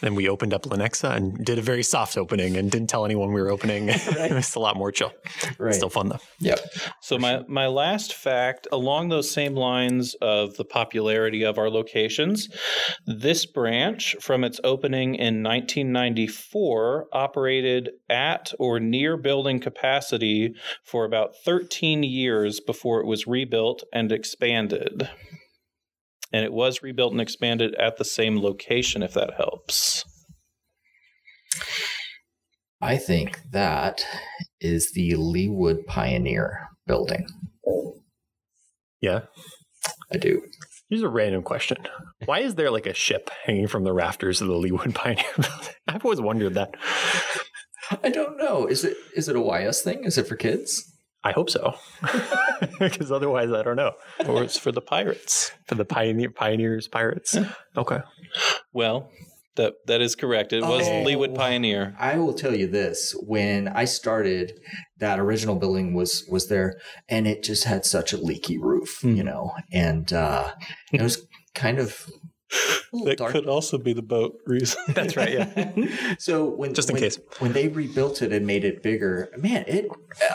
[0.01, 3.33] Then we opened up Lenexa and did a very soft opening and didn't tell anyone
[3.33, 3.89] we were opening.
[3.89, 5.13] it was a lot more chill.
[5.59, 6.19] right Still fun though.
[6.39, 6.59] yep
[7.01, 12.49] So my, my last fact, along those same lines of the popularity of our locations,
[13.07, 21.35] this branch, from its opening in 1994, operated at or near building capacity for about
[21.45, 25.09] 13 years before it was rebuilt and expanded.
[26.33, 30.05] And it was rebuilt and expanded at the same location, if that helps.
[32.83, 34.05] i think that
[34.61, 37.27] is the leawood pioneer building
[39.01, 39.21] Yeah.
[40.13, 40.43] i do
[40.89, 41.77] Here's a random question.
[42.25, 45.75] Why is there like a ship hanging from the rafters of the Leawood Pioneer building?
[45.87, 46.75] I've always wondered that.
[48.03, 50.90] i don't know is it is it a ys thing is it for kids
[51.23, 51.75] I hope so.
[52.79, 53.93] Because otherwise I don't know.
[54.27, 55.53] Or it's for the pirates.
[55.67, 57.37] For the pioneer pioneers, pirates.
[57.77, 58.01] Okay.
[58.73, 59.11] Well,
[59.57, 60.53] that that is correct.
[60.53, 61.05] It was Oh.
[61.05, 61.95] Leawood Pioneer.
[61.99, 64.53] I will tell you this: when I started,
[64.99, 66.79] that original building was was there,
[67.09, 69.17] and it just had such a leaky roof, Hmm.
[69.17, 70.53] you know, and uh,
[70.93, 72.20] it was kind of a little
[73.05, 73.33] That dark.
[73.33, 74.81] could also be the boat reason.
[74.89, 76.17] That's right, yeah.
[76.19, 77.19] so when Just in when- case.
[77.39, 80.35] when they rebuilt it and made it bigger, man, it, uh,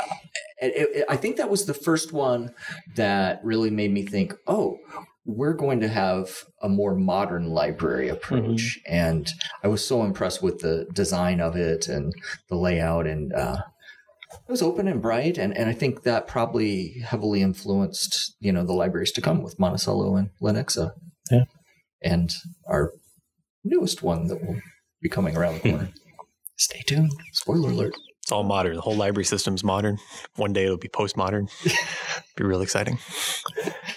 [0.62, 1.06] it, it.
[1.10, 2.54] I think that was the first one
[2.95, 4.78] that really made me think, oh.
[5.28, 9.28] We're going to have a more modern library approach, and
[9.63, 12.13] I was so impressed with the design of it and
[12.47, 13.58] the layout, and uh,
[14.47, 18.63] it was open and bright, and, and I think that probably heavily influenced you know
[18.63, 20.91] the libraries to come with Monticello and Lenexa,
[21.32, 21.45] Yeah.
[22.06, 22.32] And
[22.70, 22.94] our
[23.65, 24.62] newest one that will
[25.02, 25.89] be coming around the corner.
[26.58, 27.12] Stay tuned.
[27.34, 27.94] Spoiler alert.
[28.22, 28.76] It's all modern.
[28.76, 29.98] The whole library system's modern.
[30.38, 31.48] One day it'll be postmodern.
[32.38, 32.98] be real exciting.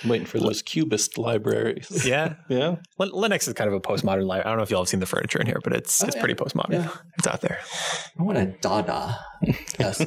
[0.06, 2.04] waiting for those cubist libraries.
[2.06, 2.34] Yeah.
[2.48, 2.76] Yeah.
[2.98, 4.44] Lin- Lenexa is kind of a postmodern library.
[4.44, 6.16] I don't know if y'all have seen the furniture in here, but it's Oh, it's
[6.16, 6.20] yeah.
[6.22, 6.72] pretty postmodern.
[6.72, 6.90] Yeah.
[7.18, 7.58] It's out there.
[8.18, 9.18] I want a Dada.
[9.78, 9.98] That's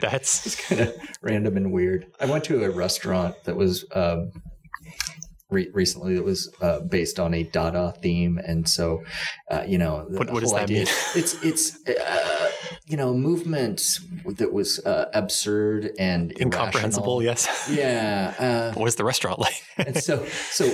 [0.00, 2.06] That's kind of random and weird.
[2.20, 4.30] I went to a restaurant that was um,
[5.52, 9.02] re- recently that was uh, based on a Dada theme, and so
[9.50, 10.94] uh, you know, the What- what does that idea- mean?
[11.20, 12.50] It's it's uh,
[12.86, 13.82] you know, movement
[14.38, 17.22] that was uh, absurd and Incomprehensible, irrational.
[17.22, 17.70] yes.
[17.82, 18.34] Yeah.
[18.38, 19.62] Uh, What was the restaurant like?
[19.86, 20.64] and so, so,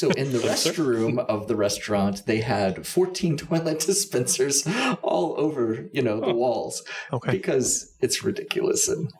[0.00, 4.66] so in the restroom of the restaurant, they had 14 toilet dispensers
[5.02, 7.32] all over, you know, the walls Okay.
[7.32, 8.88] because it's ridiculous.
[8.88, 9.10] And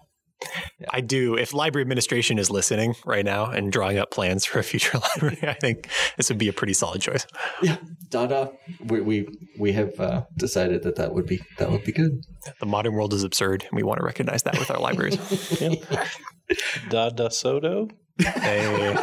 [0.90, 1.36] I do.
[1.36, 5.38] If library administration is listening right now and drawing up plans for a future library,
[5.42, 7.26] I think this would be a pretty solid choice.
[7.62, 7.76] yeah,
[8.08, 8.52] Dada,
[8.84, 12.24] we we, we have uh, decided that that would be that would be good.
[12.60, 15.16] The modern world is absurd, and we want to recognize that with our libraries.
[16.88, 17.88] Dada Soto?
[18.18, 18.96] Hey,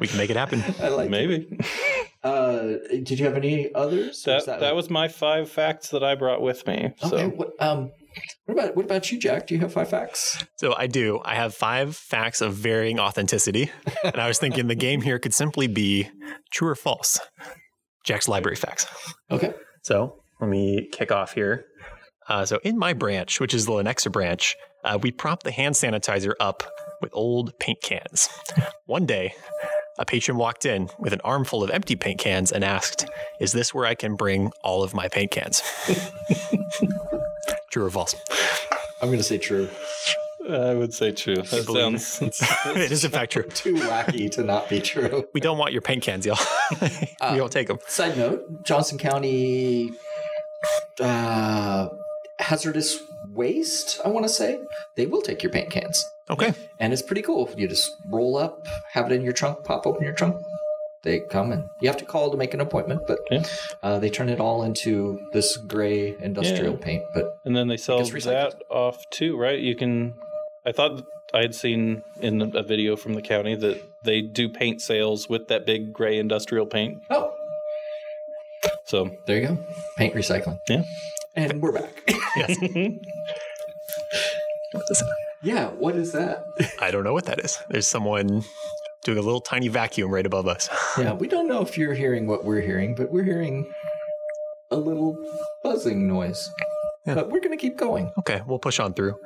[0.00, 0.62] we can make it happen.
[0.80, 1.10] I like.
[1.10, 1.58] Maybe.
[2.22, 4.26] Uh, did you have any others?
[4.26, 6.94] Or That, is that was my five facts that I brought with me.
[6.98, 7.26] So okay.
[7.26, 7.90] What, um,
[8.46, 9.46] what about what about you, Jack?
[9.46, 10.44] Do you have five facts?
[10.56, 11.20] So I do.
[11.24, 13.70] I have five facts of varying authenticity,
[14.04, 16.10] and I was thinking the game here could simply be
[16.50, 17.20] true or false.
[18.04, 18.86] Jack's library facts.
[19.30, 19.54] Okay.
[19.82, 21.64] So let me kick off here.
[22.28, 25.74] Uh, so in my branch, which is the Lenexa branch, uh, we prop the hand
[25.74, 26.62] sanitizer up
[27.00, 28.28] with old paint cans.
[28.86, 29.34] One day,
[29.98, 33.06] a patron walked in with an armful of empty paint cans and asked,
[33.40, 35.62] "Is this where I can bring all of my paint cans?"
[37.74, 38.14] True or false?
[39.02, 39.68] I'm going to say true.
[40.48, 41.34] I would say true.
[41.34, 42.40] That believe sounds.
[42.66, 43.42] it is in fact true.
[43.42, 45.26] Too wacky to not be true.
[45.34, 46.38] We don't want your paint cans, y'all.
[46.80, 47.80] we don't take them.
[47.88, 49.90] Side note: Johnson County
[51.00, 51.88] uh,
[52.38, 52.96] hazardous
[53.30, 54.00] waste.
[54.04, 54.60] I want to say
[54.94, 56.54] they will take your paint cans, Okay.
[56.78, 57.50] and it's pretty cool.
[57.56, 60.36] You just roll up, have it in your trunk, pop open your trunk.
[61.04, 63.42] They come and you have to call to make an appointment, but Yeah.
[63.82, 66.84] uh, they turn it all into this gray industrial Yeah.
[66.84, 67.04] paint.
[67.14, 69.58] But And then they sell gets that off too, right?
[69.58, 70.14] You can.
[70.66, 74.80] I thought I had seen in a video from the county that they do paint
[74.80, 77.02] sales with that big gray industrial paint.
[77.10, 77.32] oh,
[78.84, 79.58] So there you go,
[79.98, 80.58] paint recycling.
[80.68, 80.84] Yeah.
[81.36, 81.92] and we're back.
[82.36, 82.56] Yes.
[84.72, 85.06] What is it?
[85.42, 86.44] yeah, what is that?
[86.80, 87.58] I don't know what that is.
[87.68, 88.42] There's someone
[89.04, 90.68] doing a little tiny vacuum right above us.
[90.98, 93.70] Yeah, we don't know if you're hearing what we're hearing, but we're hearing
[94.70, 95.16] a little
[95.62, 96.50] buzzing noise.
[97.06, 97.14] Yeah.
[97.14, 98.12] But we're going to keep going.
[98.20, 99.16] Okay, we'll push on through.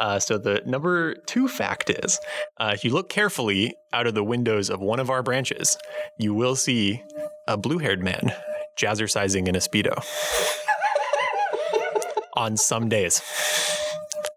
[0.00, 2.18] Uh, so the number two fact is,
[2.58, 5.78] uh, if you look carefully out of the windows of one of our branches,
[6.18, 7.02] you will see
[7.46, 8.32] a blue-haired man
[8.76, 10.04] jazzercising in a speedo
[12.34, 13.22] on some days,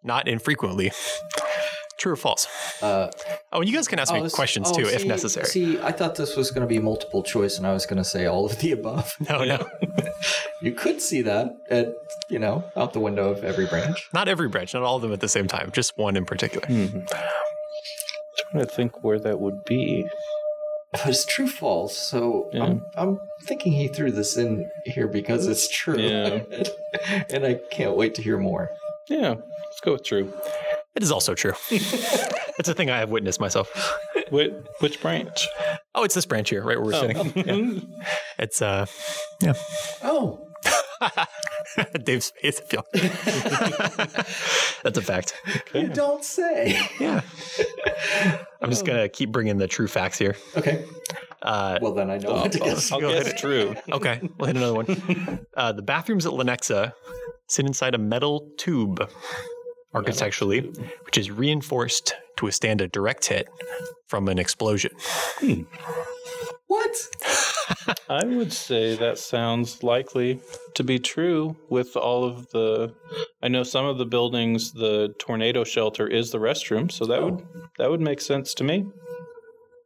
[0.03, 0.91] not infrequently.
[2.01, 2.47] True or false?
[2.81, 3.11] Uh,
[3.53, 5.45] Oh, and you guys can ask me questions oh, too, if necessary.
[5.45, 8.03] See, I thought this was going to be multiple choice, and I was going to
[8.03, 9.15] say all of the above.
[9.29, 9.69] no, no,
[10.63, 11.93] You could see that at
[12.27, 14.09] you know out the window of every branch.
[14.13, 16.65] not every branch, not all of them at the same time, just one in particular.
[16.65, 17.05] trying
[18.55, 20.07] to think where that would be.
[20.91, 21.95] But it's true false.
[21.95, 22.63] So Yeah.
[22.63, 25.99] I'm I'm thinking he threw this in here because it's true.
[25.99, 26.39] Yeah.
[27.29, 28.71] and I can't wait to hear more.
[29.07, 29.35] Yeah,
[29.65, 30.33] let's go with true.
[30.95, 31.53] It is also true.
[31.69, 33.69] it's a thing I have witnessed myself.
[34.29, 35.47] Which, which branch?
[35.95, 37.31] Oh, it's this branch here, right where we're sitting.
[37.45, 37.79] Yeah.
[38.39, 38.85] It's uh,
[39.41, 39.53] yeah,
[40.03, 40.47] Oh,
[42.03, 42.59] Dave's face.
[42.59, 42.85] if y'all-
[44.83, 45.33] That's a fact.
[45.73, 46.79] you don't say.
[46.99, 47.21] Yeah.
[48.61, 50.35] I'm just gonna keep bringing the true facts here.
[50.57, 50.85] Okay.
[51.41, 52.91] Uh, Well, then I know I'll, what to guess.
[52.91, 53.37] I'll Go guess ahead.
[53.37, 53.75] true.
[53.91, 55.45] okay, we'll hit another one.
[55.55, 56.93] Uh, the bathrooms at Lenexa
[57.47, 59.09] sit inside a metal tube,
[59.93, 60.61] architecturally,
[61.05, 63.47] which is reinforced to withstand a direct hit
[64.07, 64.91] from an explosion.
[65.39, 65.63] Hmm.
[66.67, 66.95] What?
[68.09, 70.39] I would say that sounds likely
[70.75, 72.93] to be true with all of the.
[73.41, 77.45] I know some of the buildings, the tornado shelter is the restroom, so that would
[77.55, 77.61] oh.
[77.77, 78.85] that would make sense to me.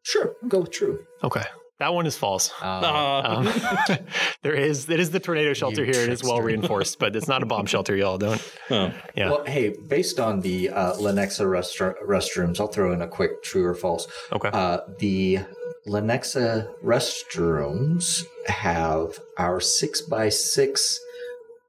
[0.04, 1.04] Sure, I'll go with true.
[1.24, 1.46] Okay,
[1.80, 2.52] that one is false.
[2.62, 3.46] Uh, Um,
[4.42, 6.02] there is it is the tornado shelter You here.
[6.04, 8.18] It is well reinforced, but it's not a bomb shelter, y'all.
[8.18, 8.42] Don't.
[8.72, 9.30] oh, Yeah.
[9.32, 13.66] Well, hey, based on the uh, Lenexa restra- restrooms, I'll throw in a quick true
[13.66, 14.08] or false.
[14.32, 14.50] Okay.
[14.52, 15.40] Uh, the
[15.88, 21.00] Lenexa restrooms have our six by six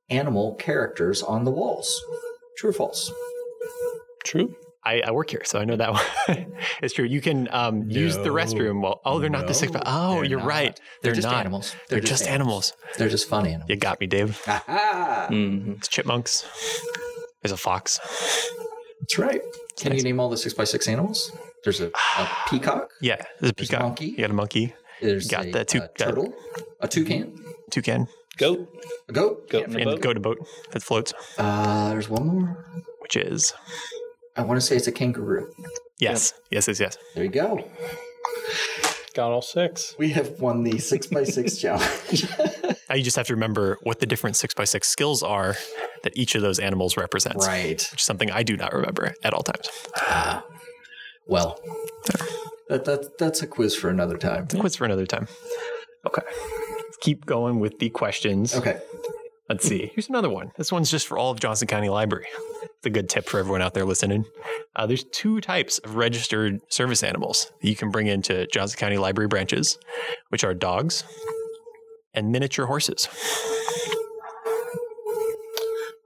[0.08, 2.02] animal characters on the walls.
[2.56, 3.12] True or false?
[4.24, 4.54] true.
[4.86, 6.04] I, I work here, so I know that one.
[6.82, 7.04] it's true.
[7.04, 8.80] You can um, use the restroom.
[8.82, 9.72] Well, oh, they're not the six.
[9.72, 10.48] No, Oh, they're you're not.
[10.48, 10.80] right.
[11.02, 11.74] They're They're, just not animals.
[11.88, 12.72] They're, just, animals.
[12.96, 13.68] They're just fun animals.
[13.68, 14.40] You got me, Dave.
[14.46, 15.26] Aha!
[15.30, 16.46] hmm It's chipmunks.
[17.42, 17.98] There's a fox.
[19.00, 19.40] That's right.
[19.76, 21.30] Can you name all the six by six animals?
[21.64, 22.90] There's a, a peacock.
[23.00, 23.80] Yeah, there's a There's a peacock.
[23.82, 24.06] monkey.
[24.06, 24.74] You got a monkey.
[25.02, 26.32] There's Got a, the two- uh, turtle,
[26.80, 28.08] a toucan, Toucan.
[28.38, 28.68] Goat.
[29.08, 29.48] a goat.
[29.50, 30.00] Goat in a And boat.
[30.00, 30.38] go to boat
[30.72, 32.64] that floats, Uh, there's one more.
[33.00, 33.52] which is
[34.36, 35.52] I want to say it's a kangaroo.
[35.98, 36.98] yes, yes, yes, yes.
[37.14, 37.64] There you go.
[39.14, 39.94] Got all six.
[39.98, 42.26] We have won the six by six challenge.
[42.88, 45.56] Now you just have to remember what the different six by six skills are
[46.04, 47.44] that each of those animals represents.
[47.44, 47.70] Right.
[47.90, 49.68] Which is something I do not remember at all times.
[49.96, 50.44] Ah.
[51.26, 51.58] Well,
[52.68, 54.44] that, that that's a quiz for another time.
[54.44, 55.26] It's A quiz for another time.
[56.06, 56.22] Okay.
[56.78, 58.54] Let's keep going with the questions.
[58.54, 58.78] Okay.
[59.48, 59.86] Let's see.
[59.94, 60.52] Here's another one.
[60.56, 62.26] This one's just for all of Johnson County Library.
[62.62, 64.24] It's a good tip for everyone out there listening.
[64.74, 68.98] Uh, there's two types of registered service animals that you can bring into Johnson County
[68.98, 69.78] Library branches,
[70.30, 71.04] which are dogs
[72.12, 73.08] and miniature horses.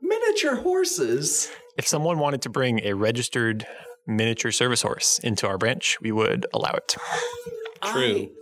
[0.02, 1.50] Miniature horses.
[1.76, 3.66] If someone wanted to bring a registered
[4.06, 6.96] miniature service horse into our branch, we would allow it.
[7.82, 8.28] True.
[8.28, 8.39] I-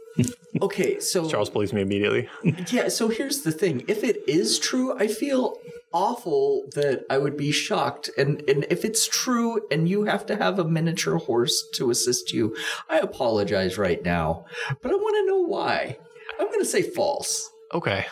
[0.63, 2.29] okay, so Charles believes me immediately.
[2.71, 3.85] yeah, so here's the thing.
[3.89, 5.59] If it is true, I feel
[5.93, 8.11] awful that I would be shocked.
[8.19, 12.33] And and if it's true and you have to have a miniature horse to assist
[12.33, 12.57] you,
[12.89, 14.45] I apologize right now.
[14.83, 15.99] But I want to know why.
[16.39, 17.51] I'm going to say false.
[17.75, 18.07] Okay.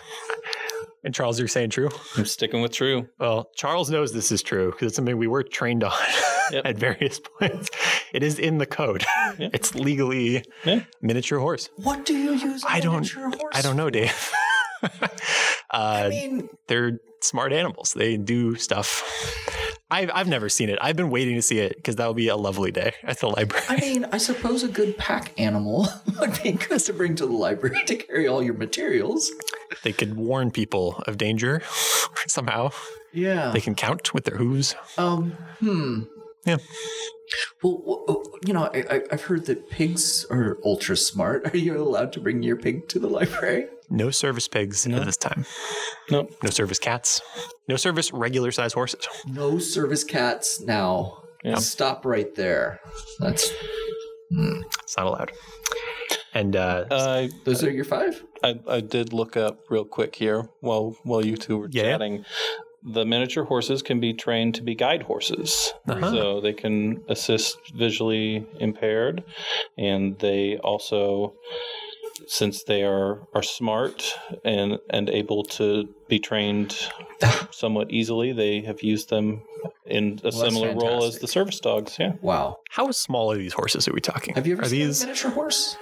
[1.05, 1.89] And Charles, you're saying true?
[2.17, 3.09] I'm sticking with true.
[3.21, 5.93] Well, Charles knows this is true because it's something we were trained on
[6.53, 6.67] Yep.
[6.67, 7.71] at various points.
[8.13, 9.05] It is in the code.
[9.39, 9.49] Yeah.
[9.53, 10.85] It's legally Yeah.
[11.03, 11.69] miniature horse.
[11.77, 12.95] What do you use a I don't.
[12.95, 13.55] miniature horse?
[13.55, 14.33] I don't know, Dave.
[14.83, 14.99] uh,
[15.71, 17.95] I mean, they're smart animals.
[17.95, 19.03] They do stuff.
[19.91, 20.79] I've I've never seen it.
[20.83, 23.29] I've been waiting to see it because that would be a lovely day at the
[23.29, 23.65] library.
[23.69, 25.87] I mean, I suppose a good pack animal
[26.21, 29.31] would be good to bring to the library to carry all your materials.
[29.85, 31.63] They could warn people of danger
[32.27, 32.71] somehow.
[33.13, 33.51] Yeah.
[33.53, 34.75] They can count with their hooves.
[34.99, 35.31] Um.
[35.61, 36.03] Hmm.
[36.47, 36.59] Yeah.
[37.63, 41.53] Well, w- w- you know, I, I- I've heard that pigs are ultra smart.
[41.53, 43.67] Are you allowed to bring your pig to the library?
[43.91, 44.99] No service pigs no.
[44.99, 45.45] at this time.
[46.11, 46.33] Nope.
[46.43, 47.21] No service cats.
[47.69, 49.07] No service regular size horses.
[49.27, 51.23] No service cats now.
[51.45, 51.57] Yeah.
[51.57, 52.81] Stop right there.
[53.21, 53.51] That's
[54.31, 55.33] It's not allowed.
[56.35, 58.23] And uh, I, those are your five.
[58.43, 61.91] I I did look up real quick here while while you two were Yeah, yeah.
[61.93, 62.25] chatting.
[62.89, 66.11] The miniature horses can be trained to be guide horses, Uh-huh.
[66.11, 69.25] so they can assist visually impaired,
[69.77, 71.35] and they also,
[72.29, 74.15] since they are are smart
[74.45, 76.77] and and able to be trained
[77.51, 79.43] somewhat easily, they have used them
[79.85, 81.97] in a that's similar role as the service dogs.
[81.99, 82.13] Yeah.
[82.23, 82.59] Wow.
[82.71, 83.89] how small are these horses?
[83.89, 84.35] Are we talking?
[84.37, 85.03] Have you ever are seen these?
[85.03, 85.77] a miniature horse?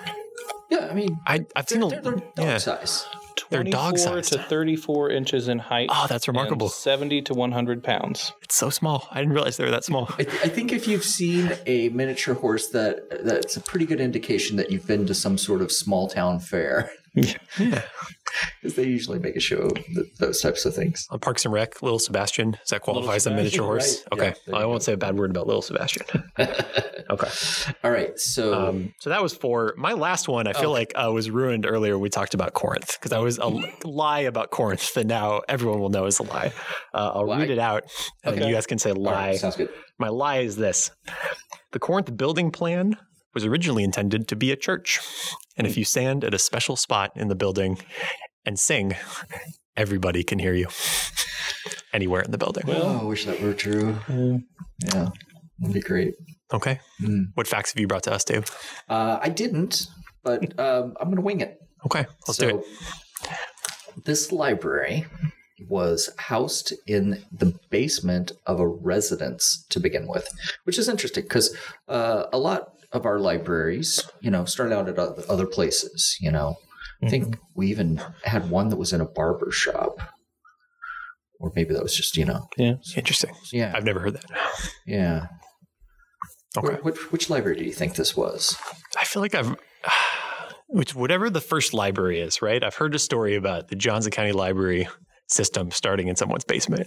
[0.70, 2.58] Yeah, I mean, I, I've seen they're, a they're, they're dog yeah.
[2.58, 3.04] size.
[3.50, 4.32] They're dog 24 sized.
[4.32, 5.88] to 34 inches in height.
[5.92, 6.68] Oh, that's and remarkable.
[6.68, 8.32] 70 to 100 pounds.
[8.42, 9.08] It's so small.
[9.10, 10.08] I didn't realize they were that small.
[10.18, 14.00] I, th- I think if you've seen a miniature horse, that that's a pretty good
[14.00, 17.82] indication that you've been to some sort of small town fair, Yeah.
[18.60, 21.06] because they usually make a show of th- those types of things.
[21.10, 24.02] On Parks and Rec, Little Sebastian, does that qualify as a miniature horse?
[24.12, 24.18] right.
[24.18, 24.26] Okay.
[24.26, 24.84] Yeah, there Well, I you won't go.
[24.84, 26.06] say a bad word about Little Sebastian.
[26.38, 27.28] okay.
[27.84, 30.46] All right, so Um, so that was for my last one.
[30.46, 31.94] I feel like uh, was ruined earlier.
[31.94, 35.42] when We talked about Corinth because I was a l- lie about Corinth that now
[35.48, 36.52] everyone will know is a lie.
[36.92, 37.38] Uh, I'll Lie.
[37.40, 37.84] read it out,
[38.24, 38.48] and Okay.
[38.48, 39.36] you guys can say all right, lie.
[39.36, 39.68] sounds good.
[39.98, 40.90] My lie is this:
[41.72, 42.96] the Corinth building plan
[43.34, 45.00] was originally intended to be a church,
[45.56, 47.78] and if you stand at a special spot in the building
[48.44, 48.94] and sing,
[49.76, 50.68] everybody can hear you
[51.92, 52.64] anywhere in the building.
[52.68, 53.96] oh, I wish that were true.
[54.08, 55.08] Yeah,
[55.58, 56.14] that'd be great.
[56.52, 56.80] Okay.
[57.00, 57.26] Mm.
[57.34, 58.44] What facts have you brought to us, Dave?
[58.88, 59.88] Uh, I didn't,
[60.22, 61.58] but um, I'm going to wing it.
[61.86, 62.64] Okay, let's so, do it.
[64.04, 65.06] This library
[65.68, 70.28] was housed in the basement of a residence to begin with,
[70.64, 71.56] which is interesting because
[71.88, 76.16] uh, a lot of our libraries, you know, start out at other places.
[76.20, 76.56] You know,
[77.02, 77.42] I think mm-hmm.
[77.54, 79.98] we even had one that was in a barber shop,
[81.40, 82.76] or maybe that was just you know, Yeah.
[82.96, 83.34] Interesting.
[83.52, 84.30] yeah, I've never heard that.
[84.86, 85.26] yeah.
[86.56, 86.76] Okay.
[86.82, 88.56] Which, which library do you think this was?
[88.96, 89.56] I feel like I've,
[90.68, 92.62] which whatever the first library is, right?
[92.62, 94.88] I've heard a story about the Johnson County Library
[95.26, 96.86] system starting in someone's basement,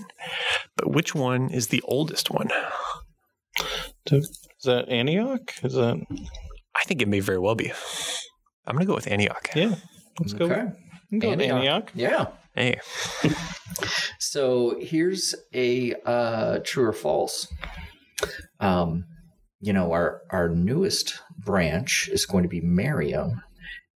[0.78, 2.47] but which one is the oldest one?
[4.68, 5.53] Is that Antioch?
[5.63, 6.05] Is that?
[6.76, 7.72] I think it may very well be.
[8.65, 9.49] I'm gonna go with Antioch.
[9.55, 9.76] Yeah.
[10.20, 10.43] Let's go.
[10.43, 10.65] Okay.
[11.20, 11.89] Go with Antioch.
[11.95, 12.26] Yeah.
[12.53, 12.82] Hey,
[14.20, 17.47] So here's a uh, true or false.
[18.59, 19.05] Um,
[19.61, 23.41] you know, our our newest branch is going to be Merriam,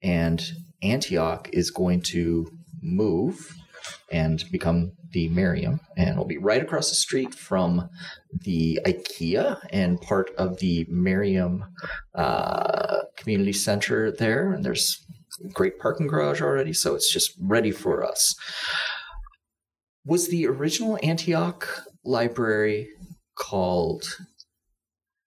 [0.02, 0.42] and
[0.82, 2.50] Antioch is going to
[2.82, 3.58] move
[4.12, 5.80] and become the Merriam.
[5.98, 7.90] and it'll be right across the street from
[8.44, 11.66] the IKEA and part of the Merriam
[12.16, 14.52] uh, community center there.
[14.54, 15.04] And there's
[15.44, 18.36] a great parking garage already, so it's just ready for us.
[20.06, 21.68] Was the original Antioch
[22.04, 22.88] library
[23.36, 24.04] called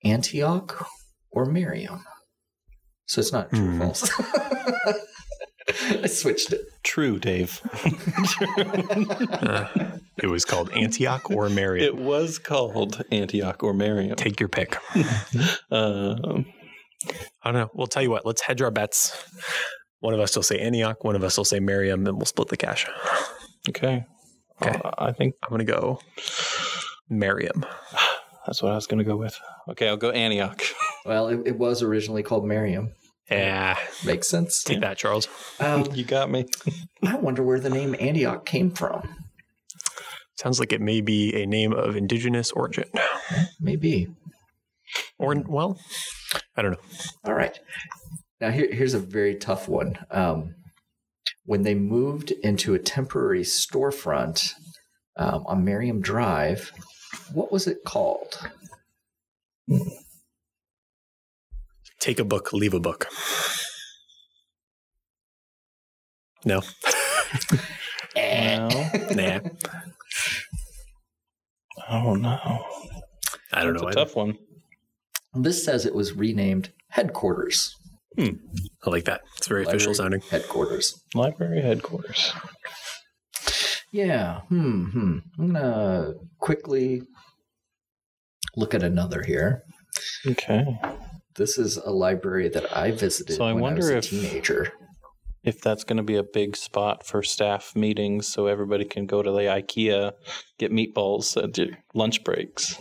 [0.05, 0.86] Antioch
[1.30, 2.05] or Merriam?
[3.07, 3.78] So it's not true or Hmm.
[3.80, 4.11] false.
[5.69, 6.61] I switched it.
[6.83, 7.61] True, Dave.
[10.23, 11.85] It was called Antioch or Merriam.
[11.85, 14.15] It was called Antioch or Merriam.
[14.15, 14.77] Take your pick.
[15.73, 16.47] Um,
[17.43, 17.71] I don't know.
[17.75, 18.25] We'll tell you what.
[18.25, 19.12] Let's hedge our bets.
[19.99, 21.03] One of us will say Antioch.
[21.03, 22.87] One of us will say Merriam, and we'll split the cash.
[23.69, 24.05] okay.
[24.62, 24.79] Okay.
[24.85, 25.99] Uh, I think I'm gonna go
[27.11, 27.67] Merriam.
[28.47, 29.39] that's what I was going to go with.
[29.71, 30.62] Okay, I'll go Antioch.
[31.07, 32.95] Well, it, it was originally called Merriam.
[33.31, 34.62] Yeah, Makes sense.
[34.62, 35.29] take that, Charles.
[35.59, 36.47] Um, you got me.
[37.03, 39.09] I wonder where the name Antioch came from.
[40.37, 42.85] Sounds like it may be a name of indigenous origin,
[43.61, 44.09] Maybe.
[45.18, 45.79] or well,
[46.57, 46.79] I don't know.
[47.25, 47.59] All right.
[48.41, 49.97] Now here, here's a very tough one.
[50.11, 50.57] Um,
[51.47, 54.53] when they moved into a temporary storefront
[55.16, 56.72] um, on Merriam Drive,
[57.33, 58.39] what was it called?
[62.05, 63.07] Take a book, leave a book.
[66.44, 66.61] No,
[68.14, 68.68] No,
[69.11, 69.40] nah,
[71.88, 72.64] I don't know.
[73.55, 73.88] I don't It's know.
[73.88, 74.36] a I, tough one.
[75.32, 77.74] This says it was renamed headquarters.
[78.18, 78.36] Hmm.
[78.84, 79.22] I like that.
[79.38, 80.20] It's very official sounding.
[80.30, 81.02] Headquarters.
[81.14, 82.34] Library headquarters.
[83.92, 84.40] Yeah.
[84.50, 84.84] Hmm.
[84.90, 85.18] hmm.
[85.38, 87.00] I'm gonna quickly
[88.57, 89.62] look at another here.
[90.26, 90.66] Okay.
[91.37, 94.05] This is a library that I visited So I when I was wonder a if-
[94.11, 94.72] teenager.
[95.43, 99.22] If that's going to be a big spot for staff meetings, so everybody can go
[99.22, 100.12] to the IKEA,
[100.59, 102.78] get meatballs at your lunch breaks.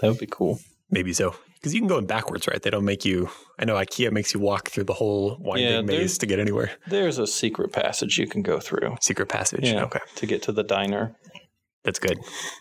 [0.00, 0.60] That would be cool.
[0.88, 1.34] Maybe so.
[1.54, 2.62] Because you can go in backwards, right?
[2.62, 3.28] They don't make you.
[3.58, 6.70] I know IKEA makes you walk through the whole winding Yeah, maze to get anywhere.
[6.86, 8.94] There's a secret passage you can go through.
[9.00, 9.64] Secret passage.
[9.68, 9.82] Yeah.
[9.82, 11.16] Okay, To get to the diner.
[11.86, 12.18] That's good.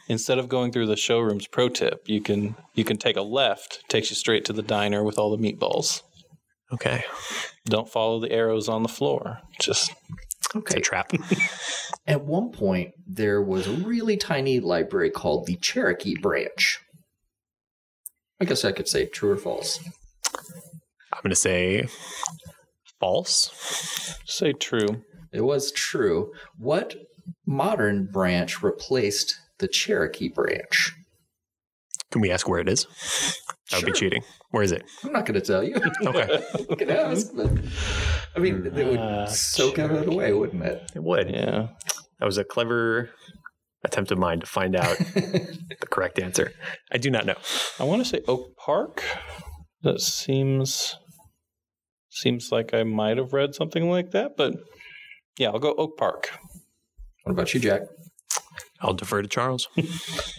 [0.07, 3.83] Instead of going through the showrooms, pro tip, you can you can take a left,
[3.89, 6.01] takes you straight to the diner with all the meatballs.
[6.73, 7.03] Okay,
[7.65, 9.39] Don't follow the arrows on the floor.
[9.61, 9.91] Just
[10.39, 10.77] it's Okay.
[10.77, 11.11] a trap.
[12.07, 16.79] At one point, there was a really tiny library called the Cherokee Branch.
[18.41, 19.79] I guess I could say true or false.
[21.13, 21.87] I'm going to say
[22.99, 24.17] false.
[24.25, 25.03] say true.
[25.31, 26.31] It was true.
[26.57, 26.95] What
[27.45, 30.93] modern branch replaced the Cherokee Branch?
[32.11, 32.85] Can we ask where it is?
[33.71, 34.23] That would be cheating.
[34.51, 34.83] Where is it?
[35.03, 35.75] I'm not going to tell you.
[36.05, 37.49] Okay, you can ask, but
[38.35, 40.91] I mean, it would Ah, soak it away, wouldn't it?
[40.95, 41.29] it would.
[41.29, 41.67] Yeah.
[42.19, 43.09] That was a clever
[43.83, 46.51] attempt of mine to find out the correct answer.
[46.91, 47.35] I do not know.
[47.79, 49.03] I want to say Oak Park.
[49.81, 50.97] That seems
[52.09, 54.53] seems like I might have read something like that, but
[55.37, 56.29] yeah, I'll go Oak Park.
[57.25, 57.81] What about you, Jack?
[58.81, 59.67] I'll defer to Charles.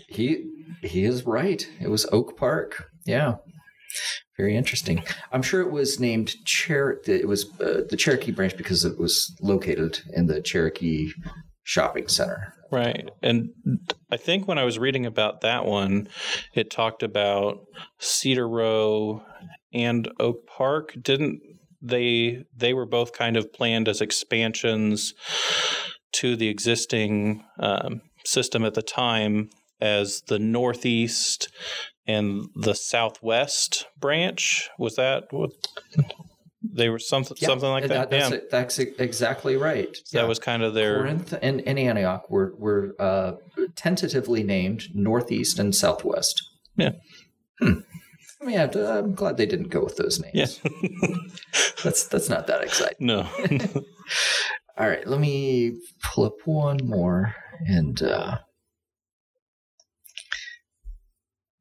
[0.09, 0.47] He
[0.83, 1.69] he is right.
[1.79, 2.91] It was Oak Park.
[3.05, 3.35] Yeah.
[4.39, 5.03] Very interesting.
[5.33, 7.01] I'm sure it was named Cher.
[7.07, 11.11] It was uh, the Cherokee branch because it was located in the Cherokee
[11.65, 12.55] shopping center.
[12.71, 13.11] Right.
[13.23, 13.51] And
[14.11, 16.09] I think when I was reading about that one,
[16.55, 17.67] it talked about
[17.99, 19.23] Cedar Roe
[19.75, 20.95] and Oak Park.
[21.03, 21.43] Didn't
[21.83, 25.15] they they were both kind of planned as expansions
[26.21, 29.51] to the existing um, system at the time
[29.81, 31.49] as the northeast
[32.07, 35.51] and the southwest branch was that what
[36.63, 38.51] they were something Yeah, something like and that, that's, yeah it.
[38.51, 39.93] that's exactly right.
[40.13, 40.25] that Yeah.
[40.25, 43.33] was kind of their Corinth and, and Antioch were were uh,
[43.77, 46.43] tentatively named Northeast and Southwest.
[46.77, 46.93] Yeah.
[47.61, 47.81] Hmm.
[48.41, 50.61] I mean, I'm glad they didn't go with those names.
[50.63, 50.71] yeah
[51.85, 52.97] That's that's not that exciting.
[53.01, 53.29] no
[54.79, 57.35] All right, let me pull up one more
[57.67, 58.39] and uh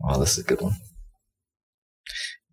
[0.01, 0.75] Wow, this is a good one.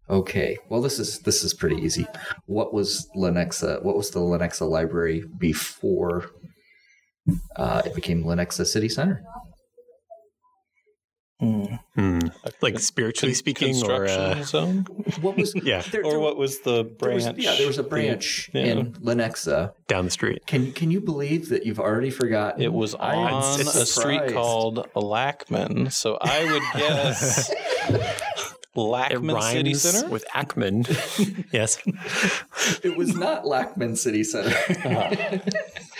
[0.08, 2.06] Okay, well this is this is pretty easy.
[2.46, 6.30] What was Lenexa what was the Lenexa library before
[7.56, 9.24] uh, it became Lenexa City Center?
[11.42, 11.64] Hmm.
[11.96, 12.18] Hmm.
[12.60, 14.86] Like spiritually speaking, or uh, zone,
[15.20, 15.82] What was Yeah.
[15.90, 17.38] there, or there- what was the there was- branch?
[17.38, 18.62] yeah, there was a branch Yeah.
[18.62, 19.72] in Lenexa.
[19.88, 20.46] down the street.
[20.46, 22.62] Can can you believe that you've already forgotten?
[22.62, 28.00] It was on a street called Lackman, so I would guess It
[28.74, 30.08] Lackman City Center.
[30.08, 30.86] with Ackman.
[31.52, 31.78] yes,
[32.84, 34.54] It was not Lackman City Center.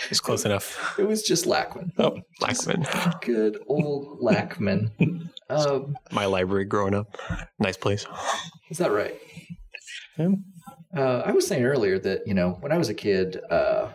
[0.09, 0.95] it's close enough.
[0.99, 1.91] it was just Lackman.
[1.99, 2.85] oh, Lackman,
[3.21, 5.29] Good old Lackman.
[5.49, 7.17] Um, my library growing up.
[7.59, 8.05] Nice place.
[8.69, 9.15] is that right?
[10.17, 10.29] Yeah.
[10.95, 13.89] Uh, I was saying earlier that you know when I was a kid, uh,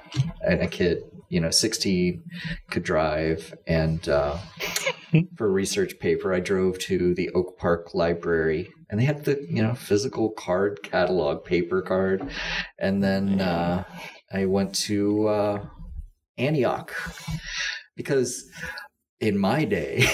[0.45, 2.23] and a kid, you know, sixteen,
[2.71, 4.39] could drive, and uh,
[5.37, 9.45] for a research paper, I drove to the Oak Park Library, and they had the
[9.49, 12.29] you know physical card catalog, paper card,
[12.79, 13.85] and then uh,
[14.33, 15.67] I went to uh,
[16.37, 16.95] Antioch
[17.97, 18.49] because
[19.21, 20.09] in my day,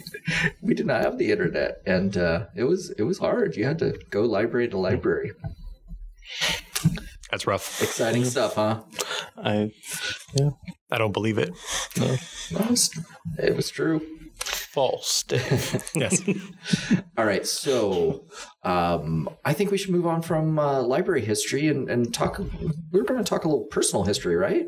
[0.62, 3.56] we did not have the internet, and uh, it was it was hard.
[3.56, 5.32] You had to go library to library.
[7.34, 7.82] That's rough.
[7.82, 8.82] Exciting stuff, huh?
[9.36, 9.72] I
[10.34, 10.50] yeah.
[10.92, 11.50] I don't believe it.
[11.96, 12.96] It was,
[13.38, 14.00] it was true.
[14.38, 15.24] false.
[15.96, 16.22] Yes.
[17.18, 18.26] All right, so
[18.62, 22.40] um, I think we should move on from uh, library history and, and talk.
[22.92, 24.66] We're going to talk a little personal history, right?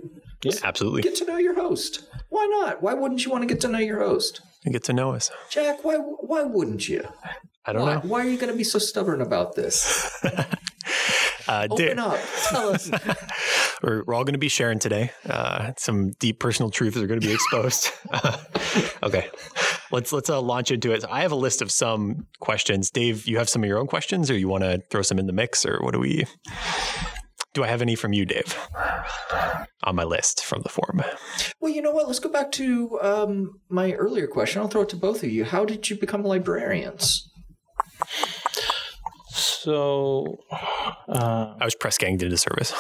[0.65, 1.03] Absolutely.
[1.03, 2.03] Get to know your host.
[2.31, 2.83] Why not?
[2.83, 5.31] Why wouldn't you want to get to know your host, You get to know us.
[5.51, 5.85] Jack?
[5.85, 5.99] Why?
[5.99, 7.07] Why wouldn't you?
[7.65, 7.95] I don't Why?
[7.95, 8.01] know.
[8.01, 10.21] Why are you going to be so stubborn about this?
[11.49, 12.19] Uh, Open up.
[12.49, 12.91] Tell us.
[13.83, 15.11] we're, we're all going to be sharing today.
[15.29, 17.91] Uh, some deep personal truths are going to be exposed.
[19.03, 19.29] okay,
[19.93, 21.05] let's let's uh, launch into it.
[21.09, 22.91] I have a list of some questions.
[22.91, 25.27] Dave, you have some of your own questions, or you want to throw some in
[25.27, 26.25] the mix, or what do we?
[27.55, 28.55] Do I have any from you, Dave?
[29.85, 31.03] On my list from the forum.
[31.61, 32.07] well, you know what?
[32.07, 34.61] Let's go back to um, my earlier question.
[34.61, 35.45] I'll throw it to both of you.
[35.45, 37.31] How did you become librarians?
[39.37, 40.39] So,
[41.09, 42.73] uh, I was press ganged into service.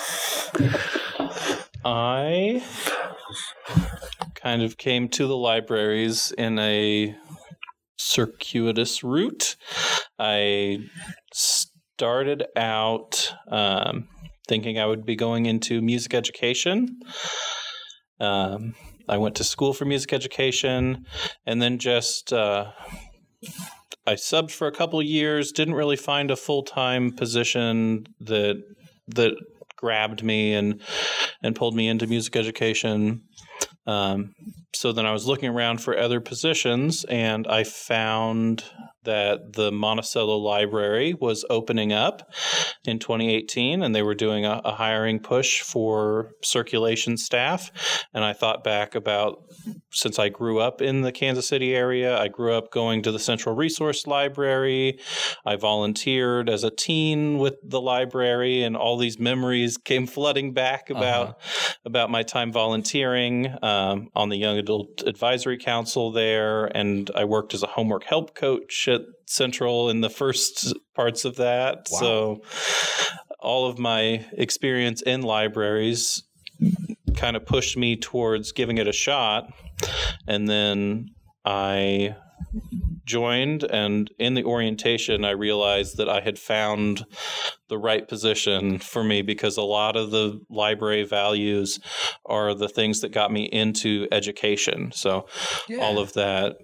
[1.84, 2.64] I
[4.34, 7.14] kind of came to the libraries in a
[7.98, 9.56] circuitous route.
[10.18, 10.78] I
[11.34, 14.08] started out um,
[14.48, 17.00] thinking I would be going into music education.
[18.18, 18.74] Um,
[19.10, 21.04] I went to school for music education
[21.44, 22.32] and then just.
[22.32, 22.72] Uh,
[24.06, 28.62] I subbed for a couple years, didn't really find a full time position that
[29.08, 29.34] that
[29.76, 30.80] grabbed me and
[31.42, 33.22] and pulled me into music education.
[33.86, 34.34] Um,
[34.74, 38.64] so then I was looking around for other positions, and I found
[39.06, 42.30] that the Monticello Library was opening up
[42.84, 48.06] in 2018, and they were doing a, a hiring push for circulation staff.
[48.14, 49.42] And I thought back about
[49.90, 53.18] since I grew up in the Kansas City area, I grew up going to the
[53.18, 54.98] Central Resource Library.
[55.44, 60.90] I volunteered as a teen with the library, and all these memories came flooding back
[60.90, 61.40] about
[61.84, 67.54] about my time volunteering um, on the Young Adult Advisory Council there, and I worked
[67.54, 71.86] as a homework help coach at Central in the first parts of that.
[71.90, 71.98] Wow.
[72.00, 72.42] So
[73.40, 76.22] all of my experience in libraries
[77.16, 79.52] kind of pushed me towards giving it a shot.
[80.26, 81.10] And then
[81.44, 82.16] I
[83.04, 87.06] joined, and in the orientation, I realized that I had found
[87.68, 91.78] the right position for me because a lot of the library values
[92.24, 94.92] are the things that got me into education.
[94.92, 95.26] So
[95.80, 96.56] all of that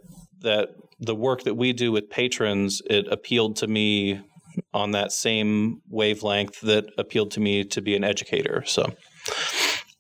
[0.43, 0.71] that
[1.05, 4.21] the work that we do with patrons it appealed to me
[4.73, 8.83] on that same wavelength that appealed to me to be an educator so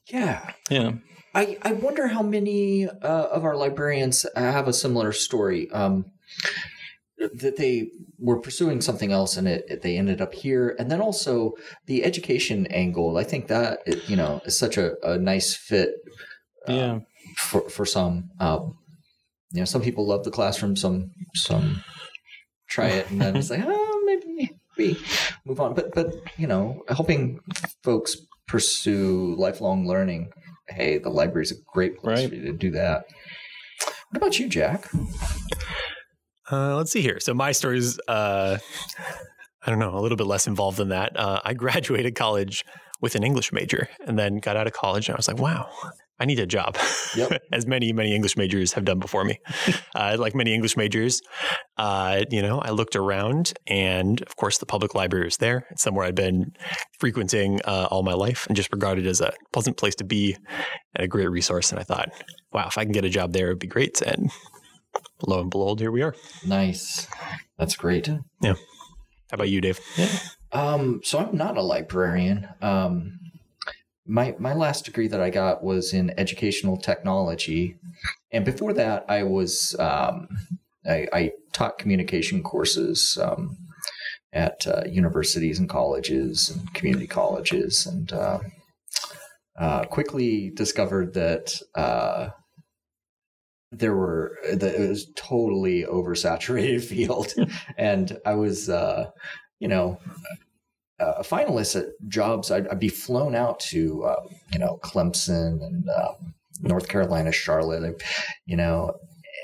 [0.08, 0.52] Yeah.
[0.70, 0.92] yeah
[1.34, 5.70] I, I wonder how many uh, of our librarians have a similar story.
[5.70, 6.04] Um,
[7.40, 7.88] that they
[8.18, 11.52] were pursuing something else and it, it- they ended up here, and then also
[11.86, 13.16] the education angle.
[13.16, 13.78] I think that
[14.08, 15.90] you know is such a, a nice fit
[16.68, 16.98] yeah
[17.38, 18.28] for for some.
[18.40, 18.76] Um,
[19.52, 20.76] you know, some people love the classroom.
[20.76, 21.82] Some some
[22.68, 24.98] try it and then it's like, oh, maybe we
[25.44, 25.74] move on.
[25.74, 27.40] But but you know, helping
[27.84, 28.16] folks
[28.48, 30.30] pursue lifelong learning.
[30.68, 32.28] Hey, the library is a great place Right.
[32.28, 33.04] for you to do that.
[34.10, 34.88] What about you, Jack?
[36.50, 37.18] Uh, let's see here.
[37.20, 38.58] So my story is, uh,
[39.64, 41.18] I don't know, a little bit less involved than that.
[41.18, 42.64] Uh, I graduated college
[43.00, 45.68] with an English major, and then got out of college, and I was like, wow.
[46.20, 46.76] I need a job,
[47.16, 47.42] Yep.
[47.52, 49.40] as many many English majors have done before me.
[49.94, 51.20] uh, like many English majors,
[51.78, 55.66] uh, you know, I looked around, and of course, the public library was there.
[55.70, 56.52] It's somewhere I'd been
[57.00, 60.36] frequenting uh, all my life, and just regarded as a pleasant place to be
[60.94, 61.72] and a great resource.
[61.72, 62.10] And I thought,
[62.52, 64.00] wow, if I can get a job there, it'd be great.
[64.02, 64.30] And
[65.26, 66.14] lo and behold, here we are.
[66.46, 67.08] Nice.
[67.58, 68.08] That's great.
[68.40, 68.54] Yeah.
[69.30, 69.80] How about you, Dave?
[70.52, 72.46] Um, so I'm not a librarian.
[72.60, 73.18] Um,
[74.12, 77.76] my my last degree that I got was in educational technology,
[78.30, 80.28] and before that, I was um,
[80.86, 83.56] I, I taught communication courses um,
[84.34, 88.40] at uh, universities and colleges and community colleges, and uh,
[89.58, 91.58] uh, quickly discovered that.
[91.74, 92.28] Uh,
[93.74, 97.32] there were that it was totally oversaturated field,
[97.78, 99.08] and I was, uh,
[99.60, 99.98] you know,
[101.02, 104.22] uh, a finalist at jobs, I'd, I'd be flown out to, uh,
[104.52, 106.12] you know, Clemson and uh,
[106.60, 108.02] North Carolina, Charlotte,
[108.46, 108.94] you know,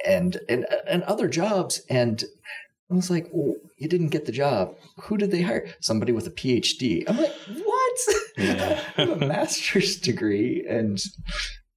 [0.06, 1.82] and, and and other jobs.
[1.90, 2.22] And
[2.90, 4.74] I was like, well, you didn't get the job.
[5.02, 5.66] Who did they hire?
[5.80, 7.04] Somebody with a PhD.
[7.08, 7.98] I'm like, what?
[8.36, 8.80] Yeah.
[8.96, 11.00] I have a master's degree, and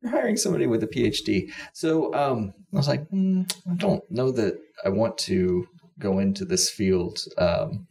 [0.02, 1.52] you're hiring somebody with a PhD.
[1.74, 5.68] So um, I was like, mm, I don't know that I want to
[6.00, 7.20] go into this field.
[7.38, 7.88] Um,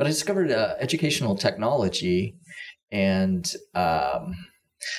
[0.00, 2.34] but I discovered uh, educational technology,
[2.90, 3.44] and
[3.74, 4.34] um,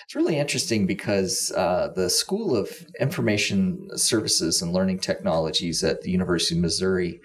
[0.03, 6.11] it's really interesting because uh, the School of Information Services and Learning Technologies at the
[6.11, 7.19] University of Missouri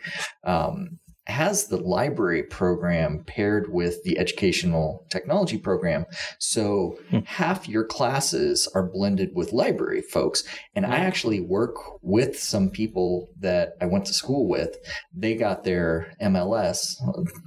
[0.45, 6.07] um, has the library program paired with the educational technology program.
[6.39, 7.21] So hmm.
[7.27, 10.45] half your classes are blended with library folks.
[10.75, 14.77] And I actually work with some people that I went to school with.
[15.13, 16.95] They got their MLS,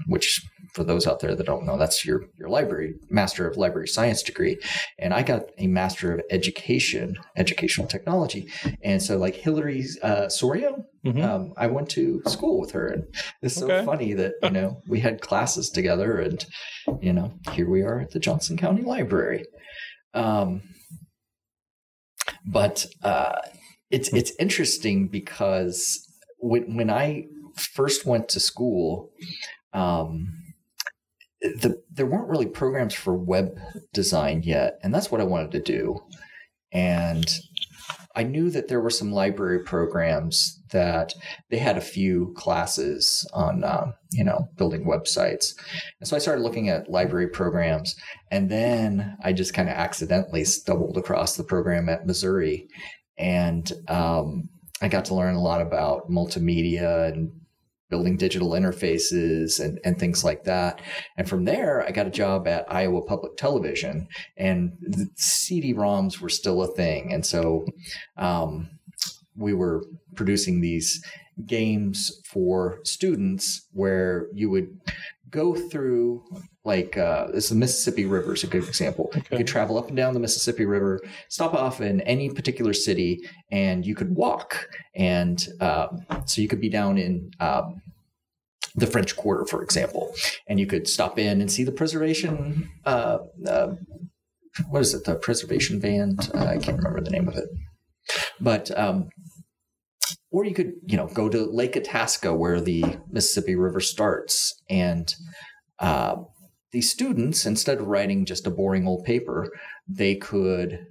[0.07, 3.87] which for those out there that don't know, that's your your library master of library
[3.87, 4.57] science degree,
[4.97, 8.49] and I got a master of education, educational technology,
[8.83, 11.21] and so like Hillary uh, Sorio, mm-hmm.
[11.21, 13.03] um, I went to school with her, and
[13.41, 13.85] it's so okay.
[13.85, 16.45] funny that you know we had classes together, and
[17.01, 19.45] you know here we are at the Johnson County Library.
[20.13, 20.61] Um,
[22.45, 23.39] but uh,
[23.89, 26.05] it's it's interesting because
[26.39, 29.11] when when I first went to school,
[29.73, 30.38] um,
[31.41, 33.57] the, there weren't really programs for web
[33.93, 35.99] design yet, and that's what I wanted to do.
[36.71, 37.25] And
[38.15, 41.13] I knew that there were some library programs that
[41.49, 45.53] they had a few classes on, um, you know, building websites.
[45.99, 47.95] And so I started looking at library programs,
[48.31, 52.67] and then I just kind of accidentally stumbled across the program at Missouri,
[53.17, 54.49] and um,
[54.81, 57.31] I got to learn a lot about multimedia and
[57.89, 60.81] building digital interfaces and, and things like that.
[61.17, 64.73] And from there, I got a job at Iowa Public Television, and
[65.15, 67.13] CD-ROMs were still a thing.
[67.13, 67.65] And so
[68.17, 68.69] um,
[69.35, 69.83] we were
[70.15, 71.03] producing these
[71.45, 74.77] games for students where you would
[75.29, 76.23] go through
[76.65, 79.09] like uh, this the Mississippi River is a good example.
[79.15, 79.25] Okay.
[79.31, 83.19] You could travel up and down the Mississippi River, stop off in any particular city,
[83.51, 84.67] and you could walk.
[84.95, 87.81] And um, so you could be down in um,
[88.75, 90.13] the French Quarter, for example,
[90.47, 92.69] and you could stop in and see the preservation.
[92.85, 93.73] Uh, uh,
[94.69, 95.05] what is it?
[95.05, 96.29] The preservation band?
[96.33, 97.49] Uh, I can't remember the name of it,
[98.39, 98.77] but.
[98.77, 99.09] Um,
[100.31, 105.13] or you could, you know, go to Lake Itasca where the Mississippi River starts, and
[105.79, 106.17] uh,
[106.71, 109.49] these students, instead of writing just a boring old paper,
[109.87, 110.85] they could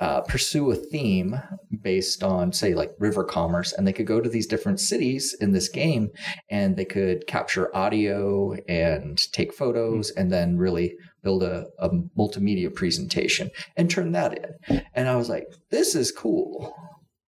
[0.00, 1.40] uh, pursue a theme
[1.82, 5.52] based on, say, like river commerce, and they could go to these different cities in
[5.52, 6.10] this game
[6.50, 12.74] and they could capture audio and take photos and then really build a, a multimedia
[12.74, 14.36] presentation and turn that
[14.68, 14.82] in.
[14.94, 16.74] And I was like, this is cool.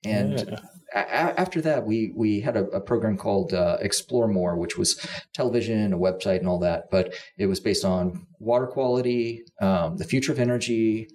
[0.03, 0.59] And yeah
[0.93, 4.99] after that, we we had a, a program called uh, Explore More, which was
[5.33, 6.89] television, a website, and all that.
[6.91, 11.07] But it was based on water quality, um, the future of energy,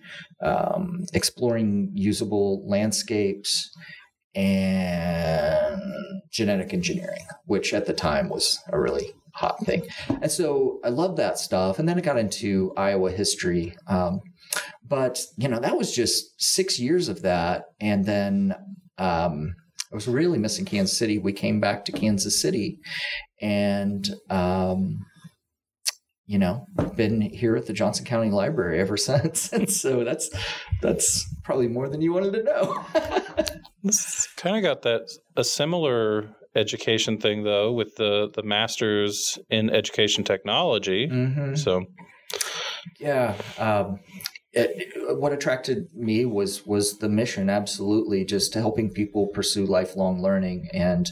[0.42, 3.70] um, exploring usable landscapes,
[4.34, 5.80] and
[6.30, 9.86] genetic engineering, which at the time was a really hot thing.
[10.20, 11.78] And so I loved that stuff.
[11.78, 13.76] And then I got into Iowa history.
[13.86, 14.20] Um,
[14.86, 18.54] but you know that was just six years of that, and then
[18.96, 19.54] um,
[19.90, 21.18] I was really missing Kansas City.
[21.18, 22.78] We came back to Kansas City,
[23.40, 25.06] and um,
[26.28, 29.52] you know, been here at the Johnson County Library ever since.
[29.52, 30.30] And so that's
[30.82, 32.84] that's probably more than you wanted to know.
[34.36, 40.22] kind of got that a similar education thing though with the the masters in education
[40.22, 41.08] technology.
[41.08, 41.54] Mm-hmm.
[41.54, 41.86] So
[43.00, 44.00] yeah, um,
[44.52, 50.68] it, what attracted me was was the mission absolutely just helping people pursue lifelong learning
[50.72, 51.10] and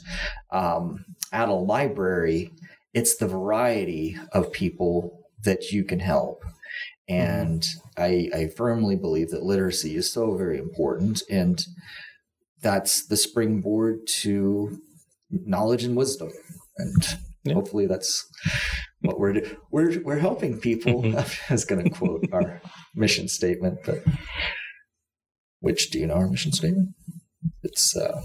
[0.52, 2.50] um, at a library
[2.94, 6.42] it's the variety of people that you can help
[7.08, 8.02] and mm-hmm.
[8.02, 11.64] I, I firmly believe that literacy is so very important and
[12.62, 14.78] that's the springboard to
[15.30, 16.30] knowledge and wisdom
[16.78, 17.54] and yeah.
[17.54, 18.26] hopefully that's
[19.00, 21.04] what we're we're we're helping people.
[21.18, 22.60] I was going to quote our
[22.96, 24.02] mission statement, but
[25.60, 26.90] which do you know our mission statement?
[27.62, 28.22] It's uh,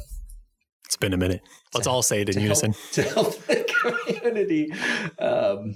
[0.86, 1.42] it's been a minute.
[1.74, 2.74] Let's all say it in unison.
[2.74, 4.72] Help, to help the community
[5.20, 5.76] um,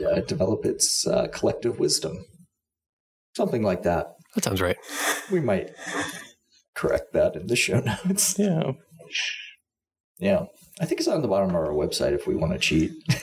[0.00, 2.24] yeah, develop its uh, collective wisdom,
[3.36, 4.14] something like that.
[4.34, 4.76] That sounds right.
[5.30, 5.70] We might
[6.74, 8.38] correct that in the show notes.
[8.38, 8.72] Yeah.
[10.18, 10.44] Yeah.
[10.80, 12.92] I think it's on the bottom of our website if we want to cheat.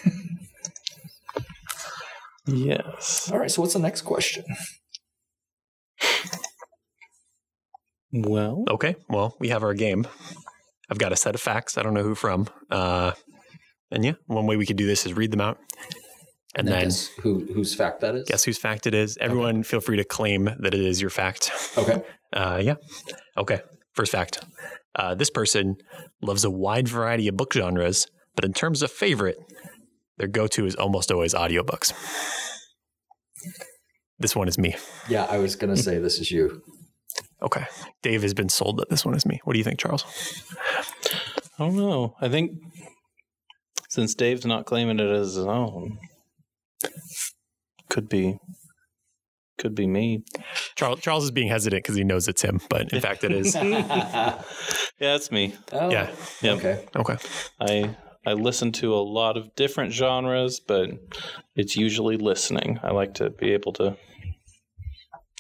[2.48, 3.30] yes.
[3.32, 3.52] All right.
[3.52, 4.46] So, what's the next question?
[8.14, 8.96] Well, okay.
[9.10, 10.08] Well, we have our game.
[10.90, 11.78] I've got a set of facts.
[11.78, 12.48] I don't know who from.
[12.70, 13.14] Uh,
[13.92, 15.58] and yeah, one way we could do this is read them out.
[16.56, 18.28] And Now then guess who whose fact that is?
[18.28, 19.18] guess whose fact it is.
[19.22, 21.52] Everyone feel free to claim that it is your fact.
[21.78, 22.04] Okay.
[22.34, 22.76] Uh, yeah.
[23.38, 23.62] Okay.
[23.94, 24.44] First fact.
[24.96, 25.78] Uh, this person
[26.22, 29.38] loves a wide variety of book genres, but in terms of favorite,
[30.18, 31.94] their go-to is almost always audiobooks.
[34.20, 34.76] This one is me.
[35.10, 36.62] Yeah, I was gonna say this is you.
[37.42, 37.66] Okay.
[38.02, 39.40] Dave has been sold that this one is me.
[39.44, 40.06] What do you think, Charles?
[41.58, 42.16] I don't know.
[42.22, 42.52] I think
[43.90, 45.98] since Dave's not claiming it as his own,
[47.90, 48.38] could be
[49.58, 50.24] could be me.
[50.76, 53.56] Charles, Charles is being hesitant because he knows it's him, but in fact it is.
[55.02, 55.56] Yeah, it's me.
[55.72, 56.12] Oh, Yeah.
[56.42, 56.58] Yep.
[56.60, 56.86] Okay.
[56.96, 57.18] Okay.
[57.60, 60.92] I I listen to a lot of different genres, but
[61.56, 62.80] it's usually listening.
[62.84, 63.98] I like to be able to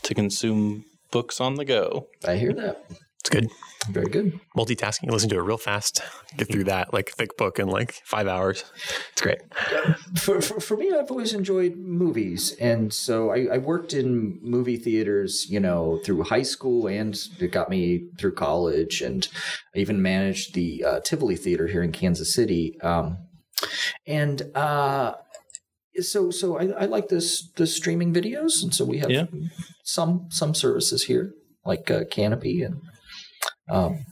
[0.03, 2.07] to consume books on the go.
[2.27, 2.85] I hear that.
[3.19, 3.49] It's good.
[3.89, 4.39] Very good.
[4.57, 5.11] Multitasking.
[5.11, 6.01] Listen to it real fast.
[6.37, 8.63] Get through that like thick book in like five hours.
[9.11, 9.39] It's great.
[10.17, 12.55] For, for, for me, I've always enjoyed movies.
[12.59, 17.51] And so I, I worked in movie theaters, you know, through high school and it
[17.51, 19.01] got me through college.
[19.01, 19.27] And
[19.75, 22.79] I even managed the uh, Tivoli Theater here in Kansas City.
[22.81, 23.17] Um,
[24.07, 25.13] and uh,
[25.99, 28.63] so so I, I like this the streaming videos.
[28.63, 29.25] And so we have Yeah.
[29.83, 31.33] some some services here
[31.65, 32.81] like uh, Kanopy and
[33.69, 34.05] um,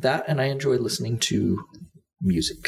[0.00, 0.24] that.
[0.28, 1.64] And I enjoy listening to
[2.20, 2.58] music.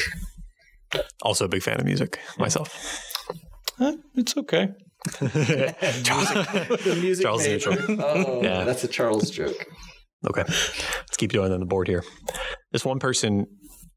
[1.22, 3.02] Also a big fan of music myself.
[3.78, 4.68] Huh, it's okay.
[5.20, 7.70] the music Charles major.
[8.00, 8.64] Oh, Yeah.
[8.64, 9.66] that's a Charles joke.
[10.28, 10.42] Okay.
[10.46, 12.02] Let's keep going on the board here.
[12.72, 13.46] This one person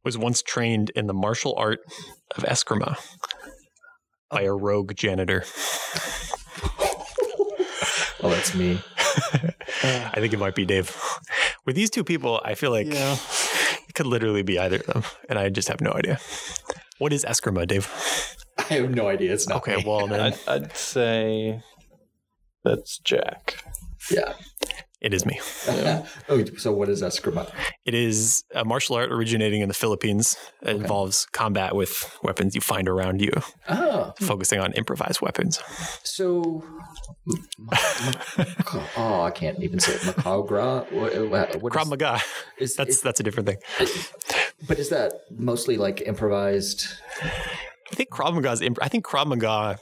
[0.03, 1.79] was once trained in the martial art
[2.35, 2.97] of Eskrima
[4.29, 5.43] by a rogue janitor.
[8.21, 8.81] Oh, that's me.
[9.83, 10.93] I think it might be Dave.
[11.65, 13.15] With these two people, I feel like Yeah.
[13.87, 16.19] it could literally be either of them, and I just have no idea.
[16.97, 17.87] What is Eskrima, Dave?
[18.57, 19.31] I have no idea.
[19.33, 19.59] It's not.
[19.59, 19.83] Okay, me.
[19.87, 21.63] well then I'd, I'd say
[22.65, 23.63] that's Jack.
[24.11, 24.33] yeah.
[25.01, 25.39] It is me.
[26.29, 27.49] oh, so what is Eskrima?
[27.85, 30.35] It is a martial art originating in the Philippines.
[30.61, 33.31] It involves combat with weapons you find around you,
[33.69, 35.59] Oh, focusing on improvised weapons.
[36.03, 36.63] so.
[38.97, 40.01] oh, I can't even say it.
[40.01, 40.91] Macagra.
[40.91, 42.19] What, what, what Krav Maga.
[42.57, 43.57] is, That's is- that's a different thing.
[44.67, 46.87] but is that mostly like improvised?
[47.91, 48.61] I think Krav Maga is.
[48.61, 49.79] Imp- I think Krav Maga.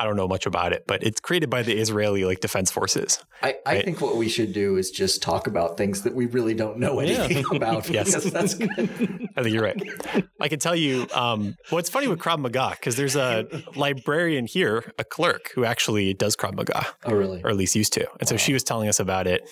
[0.00, 3.18] I don't know much about it, but it's created by the Israeli like defense forces.
[3.42, 3.84] I, I Right.
[3.84, 7.00] think what we should do is just talk about things that we really don't know
[7.00, 7.88] anything about.
[7.90, 8.24] Yes.
[8.30, 8.68] that's good.
[9.36, 9.76] I think you're right.
[10.40, 13.46] I can tell you um, what's funny with Krav Maga because there's a
[13.76, 17.42] librarian here, a clerk who actually does Krav Maga, Oh, really?
[17.44, 18.08] or at least used to.
[18.20, 19.46] And so she was telling us about it.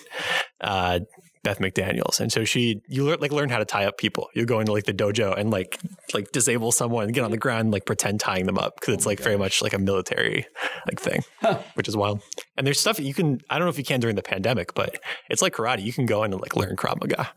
[0.59, 1.01] Uh,
[1.43, 4.29] Beth McDaniel's, and so she you learn like learn how to tie up people.
[4.33, 5.79] You go into like the dojo and like
[6.13, 8.93] like disable someone, and get on the ground, and, like pretend tying them up because
[8.93, 10.45] it's like very much like a military
[10.87, 11.23] like thing,
[11.75, 12.21] which is wild.
[12.57, 14.99] And there's stuff you can I don't know if you can during the pandemic, but
[15.29, 15.83] it's like karate.
[15.83, 17.29] You can go in and like learn Krav Maga,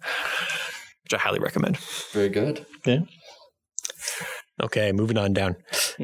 [1.05, 1.79] which I highly recommend.
[2.13, 2.67] Very good.
[2.85, 3.01] Yeah.
[4.63, 5.57] Okay, moving on down.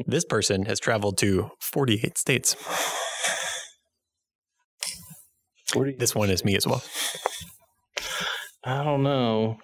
[0.07, 2.55] This person has traveled to 48 states.
[5.97, 6.81] This one is me as well.
[8.63, 9.57] I don't know.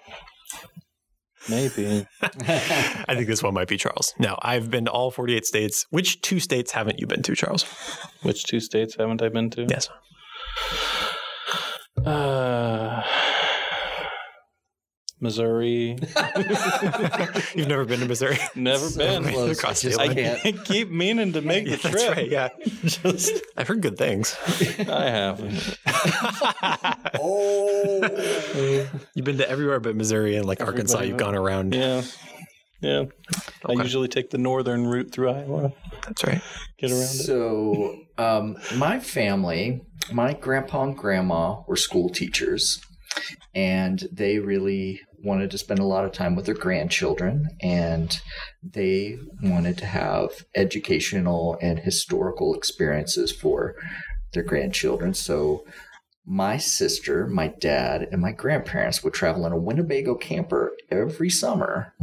[1.49, 2.07] Maybe.
[2.21, 4.13] I think this one might be Charles.
[4.17, 5.85] Now, I've been to all 48 states.
[5.91, 7.63] Which two states haven't you been to, Charles?
[8.23, 9.67] Which two states haven't I been to?
[9.69, 9.89] Yes.
[12.03, 13.03] Uh,
[15.25, 15.97] Missouri.
[17.55, 18.37] You've never been to Missouri?
[18.55, 19.23] Never been.
[19.25, 19.57] Close.
[19.57, 20.39] Across I just the island.
[20.41, 20.65] can't.
[20.65, 21.93] keep meaning to make the trip.
[21.93, 22.29] that's right.
[22.29, 22.49] Yeah.
[22.85, 24.37] Just, I've heard good things.
[24.87, 25.77] I haven't.
[27.19, 28.87] Oh.
[29.15, 31.01] You've been to everywhere but Missouri and like Arkansas.
[31.01, 31.73] You've gone around.
[31.73, 32.03] Yeah.
[32.81, 33.05] Yeah.
[33.65, 35.73] I usually take the northern route through Iowa.
[36.05, 36.41] That's right.
[36.77, 37.07] Get around it.
[37.07, 42.79] So, um, my family, my grandpa and grandma were school teachers,
[43.55, 48.19] and they really wanted to spend a lot of time with their grandchildren, and
[48.63, 53.75] they wanted to have educational and historical experiences for
[54.33, 55.13] their grandchildren.
[55.13, 55.65] So,
[56.27, 61.93] my sister, my dad, and my grandparents would travel in a Winnebago camper every summer.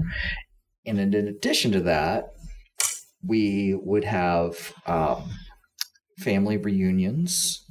[0.87, 2.35] And in addition to that,
[3.25, 5.29] we would have um,
[6.19, 7.65] family reunions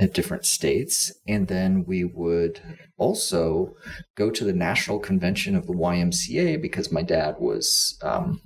[0.00, 2.60] at different states, and then we would
[2.96, 3.74] also
[4.16, 8.40] go to the national convention of the YMCA because my dad was, um,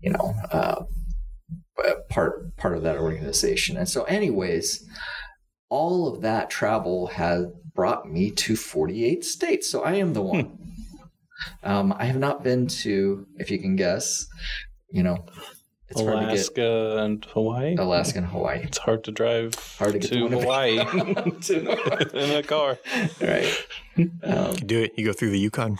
[0.00, 0.84] you know, uh,
[2.10, 3.76] part part of that organization.
[3.76, 4.86] And so, anyways,
[5.70, 9.68] all of that travel has brought me to 48 states.
[9.68, 10.58] So I am the one.
[11.62, 14.26] Um, I have not been to, if you can guess,
[14.90, 15.26] you know,
[15.88, 17.76] It's hard to get Alaska and Hawaii.
[17.76, 18.60] Alaska and Hawaii.
[18.62, 20.84] It's hard to drive Hard to get to to Winnebago.
[20.84, 22.78] Hawaii in a car.
[23.20, 23.66] right.
[24.22, 24.92] Um, You do it.
[24.96, 25.78] You go through the Yukon.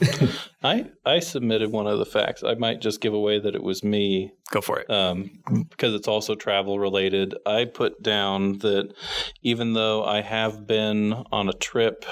[0.62, 2.42] I I submitted one of the facts.
[2.42, 4.88] I might just give away that it was me Go for it.
[4.90, 5.30] um,
[5.68, 7.34] because it's also travel related.
[7.44, 8.94] I put down that
[9.42, 12.06] even though I have been on a trip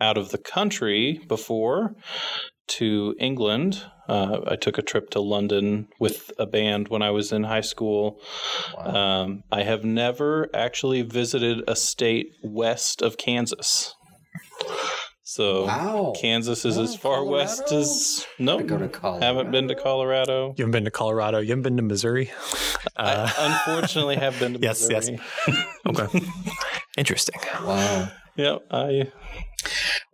[0.00, 1.94] out of the country before
[2.78, 7.32] to England, uh, I took a trip to London with a band when I was
[7.32, 8.20] in high school.
[8.78, 13.94] Um, I have never actually visited a state west of Kansas.
[15.24, 16.12] So Wow.
[16.20, 18.56] Kansas is Oh, as far west as no.
[18.58, 19.24] Gotta go to Colorado.
[19.26, 20.48] Haven't been to Colorado.
[20.58, 21.38] You haven't been to Colorado.
[21.38, 22.30] You haven't been to Missouri.
[22.96, 24.94] Uh, I unfortunately have been to Missouri.
[24.94, 25.10] Yes,
[25.46, 25.66] yes.
[25.86, 26.20] Okay.
[26.98, 27.40] Interesting.
[27.64, 28.08] Wow.
[28.36, 28.58] Yep.
[28.70, 29.12] I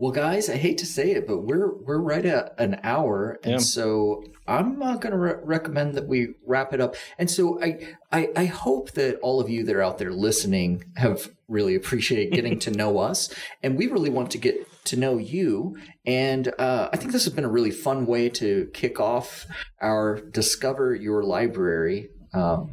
[0.01, 3.55] Well, guys, I hate to say it, but we're we're right at an hour, and
[3.55, 3.59] Yeah.
[3.59, 6.95] so I'm uh, going to re- recommend that we wrap it up.
[7.19, 10.85] And so I, I I hope that all of you that are out there listening
[10.97, 15.19] have really appreciated getting to know us, and we really want to get to know
[15.19, 15.77] you.
[16.07, 19.47] And uh, I think this has been a really fun way to kick off
[19.83, 22.71] our Discover Your Library um,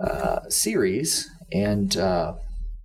[0.00, 1.94] uh, series, and.
[1.94, 2.36] Uh,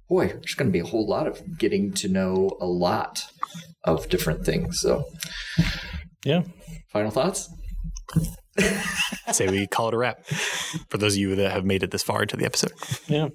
[0.10, 3.24] boy, there's going to be a whole lot of getting to know a lot
[3.84, 4.80] of different things.
[4.80, 5.06] So,
[6.26, 6.44] yeah.
[6.92, 7.50] final thoughts?
[9.32, 10.26] Say we call it a wrap
[10.90, 12.72] for those of you that have made it this far into the episode.
[13.08, 13.30] Yeah.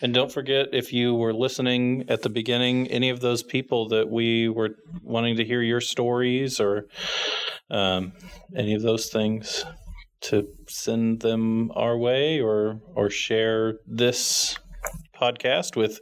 [0.00, 4.10] And don't forget if you were listening at the beginning, any of those people that
[4.10, 4.70] we were
[5.02, 6.86] wanting to hear your stories or
[7.70, 8.12] um,
[8.56, 9.64] any of those things,
[10.22, 14.56] to send them our way or or share this
[15.22, 16.00] podcast with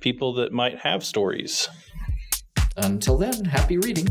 [0.00, 1.68] people that might have stories.
[2.76, 4.08] Until then, happy reading.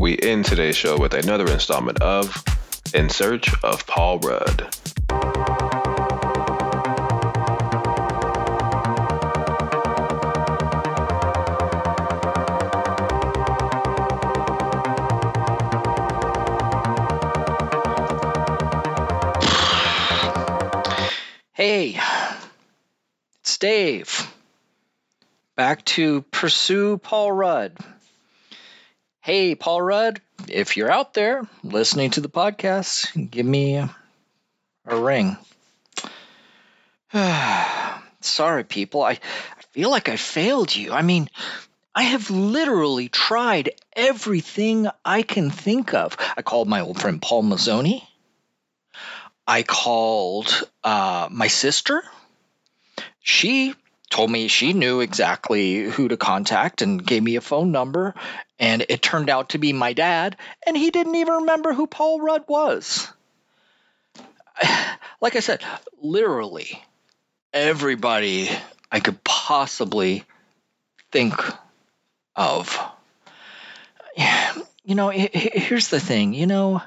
[0.00, 2.44] We end today's show with another installment of
[2.94, 4.77] In Search of Paul Rudd.
[21.70, 22.00] Hey,
[23.42, 24.26] it's Dave.
[25.54, 27.76] Back to pursue Paul Rudd.
[29.20, 33.94] Hey, Paul Rudd, if you're out there listening to the podcast, give me a,
[34.86, 35.36] ring.
[38.22, 39.02] Sorry, people.
[39.02, 40.92] I, I feel like I failed you.
[40.92, 41.28] I mean,
[41.94, 46.16] I have literally tried everything I can think of.
[46.34, 48.04] I called my old friend Paul Mazzoni.
[49.48, 52.02] I called uh, my sister.
[53.20, 53.74] She
[54.10, 58.14] told me she knew exactly who to contact and gave me a phone number.
[58.58, 60.36] And it turned out to be my dad,
[60.66, 63.08] and he didn't even remember who Paul Rudd was.
[65.20, 65.64] Like I said,
[66.00, 66.80] literally
[67.52, 68.48] everybody
[68.92, 70.24] I could possibly
[71.10, 71.34] think
[72.36, 72.78] of.
[74.84, 76.80] You know, he- he- here's the thing, you know.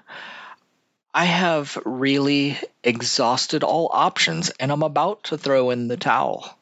[1.14, 6.58] I have really exhausted all options and I'm about to throw in the towel.